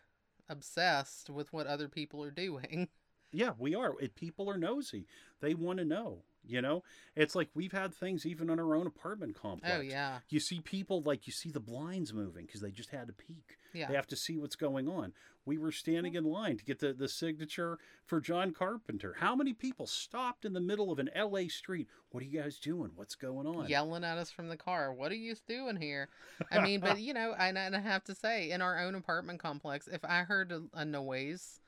[0.49, 2.87] obsessed with what other people are doing.
[3.31, 3.93] Yeah, we are.
[4.01, 5.05] It, people are nosy.
[5.39, 6.23] They want to know.
[6.45, 6.83] You know,
[7.15, 9.75] it's like we've had things even in our own apartment oh, complex.
[9.77, 13.07] Oh yeah, You see people like you see the blinds moving because they just had
[13.07, 13.57] to peek.
[13.73, 13.87] yeah.
[13.87, 15.13] They have to see what's going on.
[15.45, 19.15] We were standing in line to get the, the signature for John Carpenter.
[19.19, 21.87] How many people stopped in the middle of an LA street?
[22.11, 22.91] What are you guys doing?
[22.95, 23.67] What's going on?
[23.67, 24.93] yelling at us from the car.
[24.93, 26.09] What are you doing here?
[26.51, 29.39] I mean, but you know, and, and I have to say, in our own apartment
[29.39, 31.59] complex, if I heard a, a noise,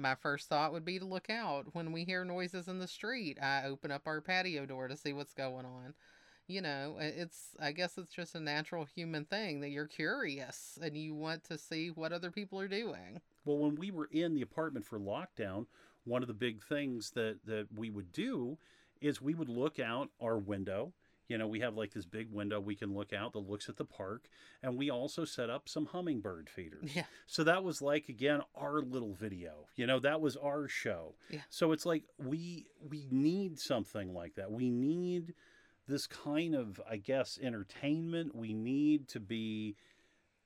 [0.00, 1.66] my first thought would be to look out.
[1.72, 5.12] When we hear noises in the street, I open up our patio door to see
[5.12, 5.94] what's going on.
[6.46, 10.96] You know, it's I guess it's just a natural human thing that you're curious and
[10.96, 13.20] you want to see what other people are doing.
[13.44, 15.66] Well, when we were in the apartment for lockdown,
[16.04, 18.58] one of the big things that that we would do
[19.00, 20.92] is we would look out our window.
[21.30, 23.76] You know, we have like this big window we can look out that looks at
[23.76, 24.28] the park,
[24.64, 26.90] and we also set up some hummingbird feeders.
[26.92, 27.04] Yeah.
[27.28, 29.68] So that was like again our little video.
[29.76, 31.14] You know, that was our show.
[31.30, 31.42] Yeah.
[31.48, 34.50] So it's like we we need something like that.
[34.50, 35.34] We need
[35.86, 38.34] this kind of I guess entertainment.
[38.34, 39.76] We need to be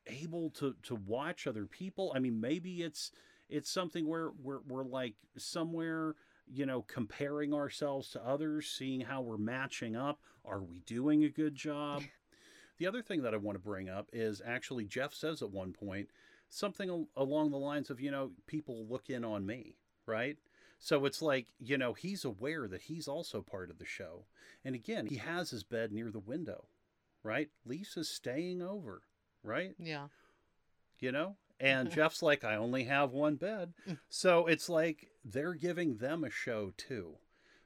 [0.06, 2.12] able to to watch other people.
[2.15, 3.11] I mean, maybe it's
[3.48, 6.15] it's something where we're we're like somewhere
[6.53, 10.21] you know comparing ourselves to others, seeing how we're matching up.
[10.45, 12.03] Are we doing a good job?
[12.79, 15.73] the other thing that I want to bring up is actually Jeff says at one
[15.73, 16.09] point
[16.49, 19.77] something al- along the lines of you know people look in on me,
[20.07, 20.37] right?
[20.79, 24.27] So it's like, you know, he's aware that he's also part of the show.
[24.66, 26.66] And again, he has his bed near the window,
[27.23, 27.49] right?
[27.65, 29.03] Lisa's staying over,
[29.43, 29.75] right?
[29.79, 30.09] Yeah.
[30.99, 31.97] you know and mm-hmm.
[31.97, 33.99] jeff's like i only have one bed mm.
[34.09, 37.17] so it's like they're giving them a show too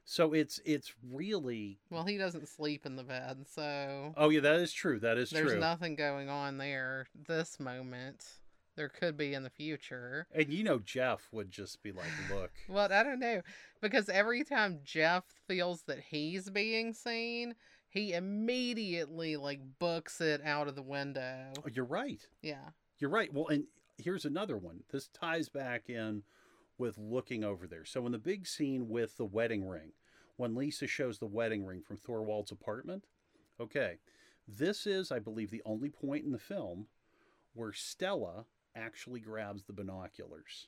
[0.09, 4.55] so it's it's really Well, he doesn't sleep in the bed, so oh yeah that
[4.55, 5.37] is true that is true.
[5.37, 8.25] there's true nothing going on there this moment.
[8.75, 10.25] There could be in the future.
[10.33, 13.41] and you know jeff would just be like look Well, I don't know.
[13.81, 17.53] Because every time Jeff feels that he's being seen,
[17.89, 21.51] he immediately like books it out of the window.
[21.59, 22.69] oh, you're right Yeah.
[22.97, 23.65] you're right well and
[23.99, 24.81] here's another one.
[24.91, 26.23] This ties back in
[26.77, 27.85] with looking over there.
[27.85, 29.91] So in the big scene with the wedding ring
[30.37, 33.03] when lisa shows the wedding ring from thorwald's apartment
[33.59, 33.97] okay
[34.47, 36.87] this is i believe the only point in the film
[37.53, 40.67] where stella actually grabs the binoculars.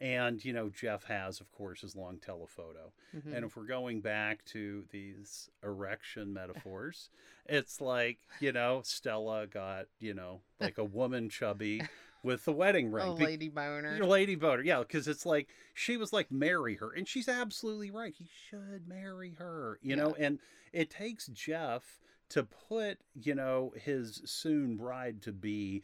[0.00, 2.92] And you know jeff has of course his long telephoto.
[3.14, 3.34] Mhm.
[3.34, 7.10] and if we're going back to these erection metaphors,
[7.46, 11.82] it's like, you know, Stella got, you know, like a woman chubby
[12.24, 13.06] with the wedding ring.
[13.06, 13.96] Oh, Be- Lady Boner.
[13.96, 14.62] Your lady boner.
[14.62, 16.90] Yeah, because it's like she was like, marry her.
[16.90, 18.14] And she's absolutely right.
[18.16, 20.16] He should marry her, you know?
[20.18, 20.38] And
[20.72, 25.82] it takes Jeff to put, you know, his soon bride to be,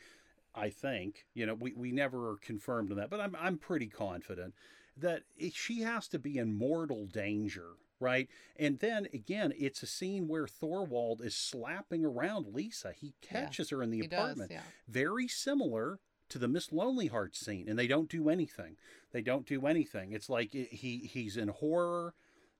[0.54, 3.86] I think, you know, we, we never are confirmed on that, but I'm, I'm pretty
[3.86, 4.54] confident
[4.96, 5.22] that
[5.52, 7.72] she has to be in mortal danger.
[8.00, 8.30] Right.
[8.56, 12.94] And then again, it's a scene where Thorwald is slapping around Lisa.
[12.98, 14.62] He Yeah, catches her in the he does, apartment yeah.
[14.88, 15.98] very similar
[16.30, 18.76] to the Miss Lonely Hearts scene, and they don't do anything.
[19.12, 20.12] They don't do anything.
[20.12, 22.14] It's like he he's in horror.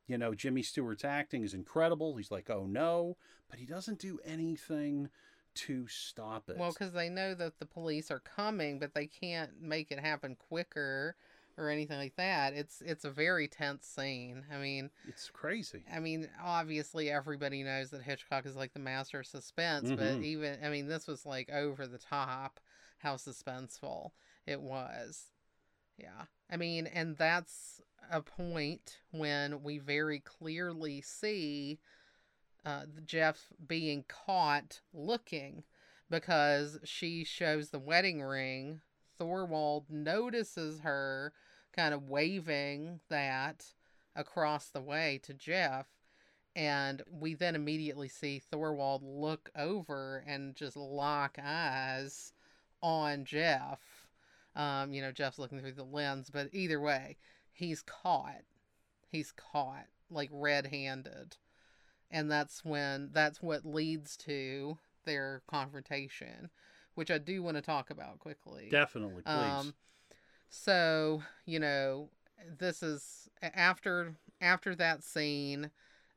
[0.06, 2.16] You know, Jimmy Stewart's acting is incredible.
[2.16, 3.16] He's like, oh no,
[3.48, 5.08] but he doesn't do anything
[5.54, 6.56] to stop it.
[6.56, 10.36] Well, because they know that the police are coming, but they can't make it happen
[10.36, 11.16] quicker
[11.56, 12.54] or anything like that.
[12.54, 14.44] It's it's a very tense scene.
[14.52, 15.84] I mean, it's crazy.
[15.92, 20.24] I mean, obviously everybody knows that Hitchcock is like the master of suspense, but Mhm.
[20.24, 22.58] even I mean, this was like over the top
[23.00, 24.12] how suspenseful
[24.46, 25.26] it was.
[25.98, 26.24] Yeah.
[26.50, 31.78] I mean, and that's a point when we very clearly see
[32.64, 35.64] uh, Jeff being caught looking
[36.08, 38.80] because she shows the wedding ring.
[39.18, 41.32] Thorwald notices her
[41.74, 43.66] kind of waving that
[44.16, 45.86] across the way to Jeff.
[46.56, 52.32] And we then immediately see Thorwald look over and just lock eyes
[52.82, 53.80] on Jeff.
[54.56, 57.16] Um, you know, Jeff's looking through the lens, but either way,
[57.52, 58.42] he's caught.
[59.08, 61.36] He's caught, like red handed.
[62.10, 66.50] And that's when, that's what leads to their confrontation,
[66.94, 68.68] which I do want to talk about quickly.
[68.70, 69.34] Definitely, please.
[69.34, 69.74] Um,
[70.48, 72.10] so you know,
[72.58, 75.70] this is after after that scene.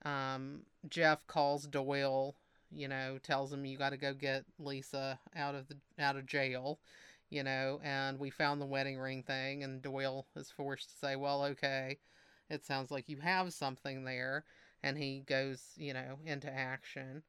[0.03, 2.35] Um, Jeff calls Doyle.
[2.75, 6.25] You know, tells him you got to go get Lisa out of the out of
[6.25, 6.79] jail.
[7.29, 11.15] You know, and we found the wedding ring thing, and Doyle is forced to say,
[11.15, 11.97] "Well, okay."
[12.49, 14.45] it sounds like you have something there.
[14.81, 17.23] And he goes, you know, into action.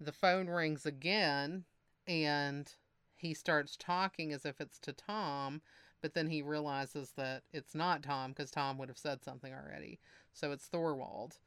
[0.00, 1.64] The phone rings again,
[2.06, 2.72] and
[3.16, 5.62] he starts talking as if it's to Tom,
[6.02, 10.00] but then he realizes that it's not Tom because Tom would have said something already.
[10.32, 11.38] So it's Thorwald,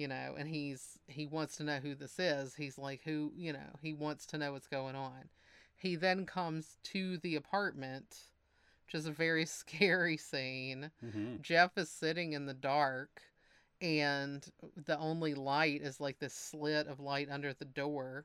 [0.00, 2.54] you know, and he's he wants to know who this is.
[2.54, 5.28] He's like, who, you know, he wants to know what's going on.
[5.76, 8.16] He then comes to the apartment,
[8.86, 10.90] which is a very scary scene.
[11.02, 13.22] hmm Jeff is sitting in the dark,
[13.80, 14.50] and
[14.86, 18.24] the only light is like this slit of light under the door,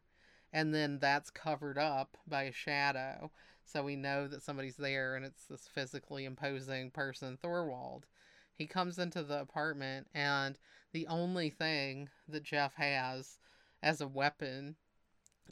[0.54, 3.32] and then that's covered up by a shadow.
[3.66, 8.04] So we know that somebody's there, and it's this physically imposing person, Thorwald.
[8.56, 10.58] He comes into the apartment, and
[10.96, 13.38] the only thing that Jeff has
[13.84, 14.78] as a weapon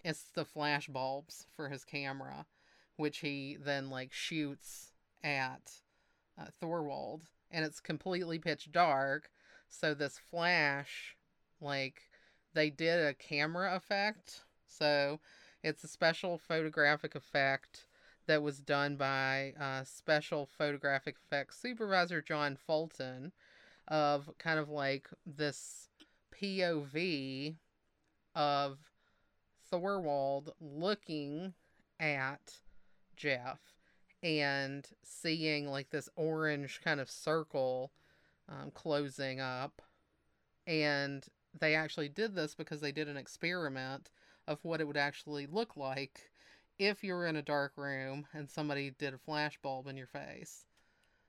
[0.06, 2.46] is the flash bulbs for his camera,
[2.96, 5.82] which he then like shoots at
[6.40, 9.30] uh, Thorwald, and it's completely pitch dark.
[9.68, 11.18] So this flash,
[11.60, 12.04] like
[12.54, 14.46] they did a camera effect.
[14.66, 15.20] So
[15.62, 17.86] it's a special photographic effect
[18.28, 23.34] that was done by uh, special photographic effects supervisor John Fulton
[23.88, 25.90] of kind of like this
[26.34, 27.56] POV
[28.36, 28.78] of
[29.72, 31.54] Thorwald looking
[32.00, 32.58] at
[33.16, 33.60] Jeff
[34.22, 37.92] and seeing like this orange kind of circle
[38.50, 39.82] um, closing up.
[40.66, 41.26] And
[41.60, 44.12] they actually did this because they did an experiment
[44.48, 46.32] of what it would actually look like
[46.80, 50.08] if you were in a dark room and somebody did a flash bulb in your
[50.08, 50.66] face.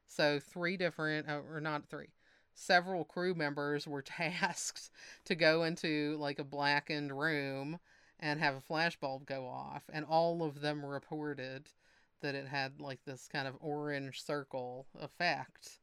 [0.06, 2.08] So, three different, uh, or not three,
[2.54, 4.90] several crew members were tasked
[5.24, 7.78] to go into like a blackened room
[8.20, 9.82] and have a flashbulb go off.
[9.92, 11.68] And all of them reported
[12.20, 15.80] that it had like this kind of orange circle effect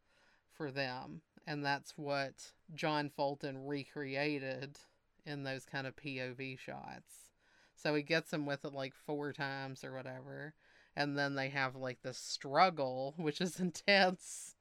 [0.52, 1.22] for them.
[1.46, 4.80] And that's what John Fulton recreated
[5.26, 7.32] in those kind of POV shots.
[7.76, 10.54] So he gets them with it like four times or whatever.
[10.96, 14.56] And then they have like this struggle, which is intense.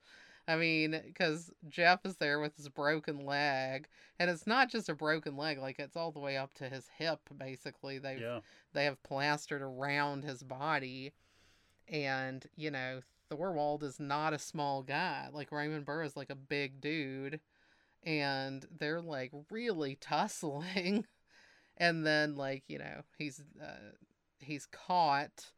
[0.51, 3.87] I mean, because Jeff is there with his broken leg,
[4.19, 6.89] and it's not just a broken leg; like it's all the way up to his
[6.99, 7.21] hip.
[7.37, 8.41] Basically, they Yeah.
[8.73, 11.13] they have plastered around his body,
[11.87, 15.29] and you know Thorwald is not a small guy.
[15.33, 17.41] Like Raymond Burr is like a big dude,
[18.03, 21.07] and they're like really tussling,
[21.77, 23.93] and then like you know he's uh,
[24.41, 25.53] he's caught,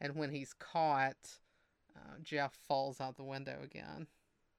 [0.00, 1.38] and when he's caught,
[1.94, 4.08] uh, Jeff falls out the window again.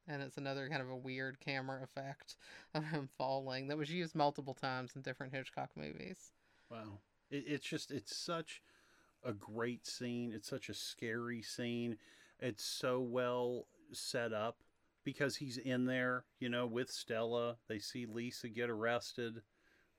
[0.07, 2.35] And it's another kind of a weird camera effect
[2.73, 6.31] of him falling that was used multiple times in different Hitchcock movies.
[6.69, 6.99] Wow.
[7.29, 8.61] It, it's just, it's such
[9.23, 10.33] a great scene.
[10.35, 11.97] It's such a scary scene.
[12.39, 14.57] It's so well set up
[15.05, 17.57] because he's in there, you know, with Stella.
[17.69, 19.41] They see Lisa get arrested,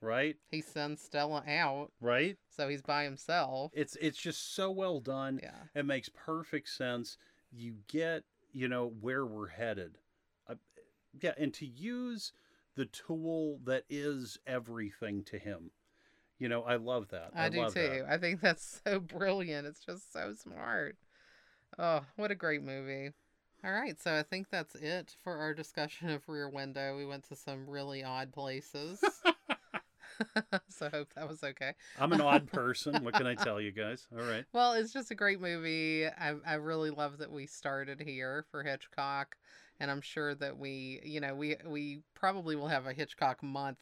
[0.00, 0.36] right?
[0.50, 2.36] He sends Stella out, Right?
[2.54, 3.70] so he's by himself.
[3.74, 5.40] It's it's just so well done.
[5.42, 5.54] Yeah.
[5.74, 7.16] It makes perfect sense.
[7.50, 8.24] You get,
[8.54, 9.98] you know, where we're headed.
[10.48, 10.54] Uh,
[11.20, 12.32] yeah, and to use
[12.76, 15.72] the tool that is everything to him.
[16.38, 17.30] You know, I love that.
[17.34, 17.80] I, do love too.
[17.80, 18.06] that.
[18.08, 19.66] I think that's so brilliant.
[19.66, 20.96] It's just so smart.
[21.78, 23.10] Oh, what a great movie.
[23.64, 26.96] All right, so I think that's it for our discussion of Rear Window.
[26.96, 29.02] We went to some really odd places.
[30.68, 31.72] so I hope that was okay.
[31.98, 33.02] I'm an odd person.
[33.04, 34.06] What can I tell you guys?
[34.12, 34.44] All right.
[34.52, 36.06] Well, it's just a great movie.
[36.06, 39.36] I, I really love that we started here for Hitchcock,
[39.80, 43.78] and I'm sure that we, you know, we we probably will have a Hitchcock month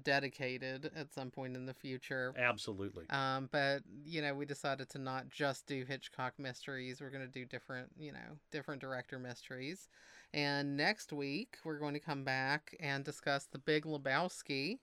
[0.00, 2.34] dedicated at some point in the future.
[2.36, 3.04] Absolutely.
[3.10, 7.00] Um, but you know, we decided to not just do Hitchcock mysteries.
[7.00, 9.88] We're going to do different, you know, different director mysteries.
[10.34, 14.78] And next week, we're going to come back and discuss The Big Lebowski,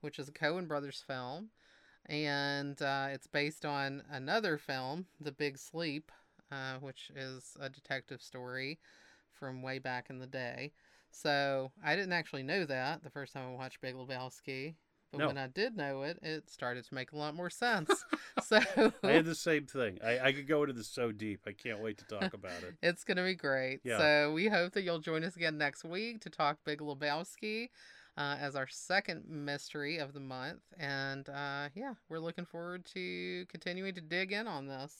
[0.00, 1.50] which is a Coen Brothers film,
[2.06, 6.10] and uh, it's based on another film, The Big Sleep,
[6.50, 8.78] uh, which is a detective story
[9.32, 10.72] from way back in the day.
[11.10, 14.74] So I didn't actually know that the first time I watched Big Lebowski.
[15.12, 15.26] But No.
[15.26, 17.90] when I did know it, it started to make a lot more sense.
[18.44, 18.60] so
[19.02, 19.98] I had the same thing.
[20.04, 21.40] I, I could go into this so deep.
[21.48, 22.74] I can't wait to talk about it.
[22.80, 23.80] it's going to be great.
[23.82, 23.98] Yeah.
[23.98, 27.70] So we hope that you'll join us again next week to talk Big Lebowski
[28.20, 30.60] uh, as our second mystery of the month.
[30.78, 34.94] And uh, yeah, we're looking forward to continuing to dig in on this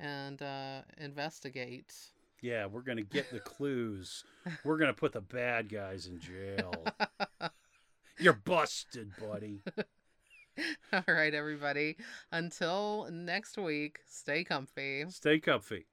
[0.00, 1.94] and uh, investigate.
[2.42, 4.24] Yeah, we're going to get the clues.
[4.64, 6.74] We're going to put the bad guys in jail.
[8.18, 9.62] You're busted, buddy.
[10.92, 11.96] All right, everybody.
[12.32, 15.06] Until next week, stay comfy.
[15.08, 15.86] Stay comfy.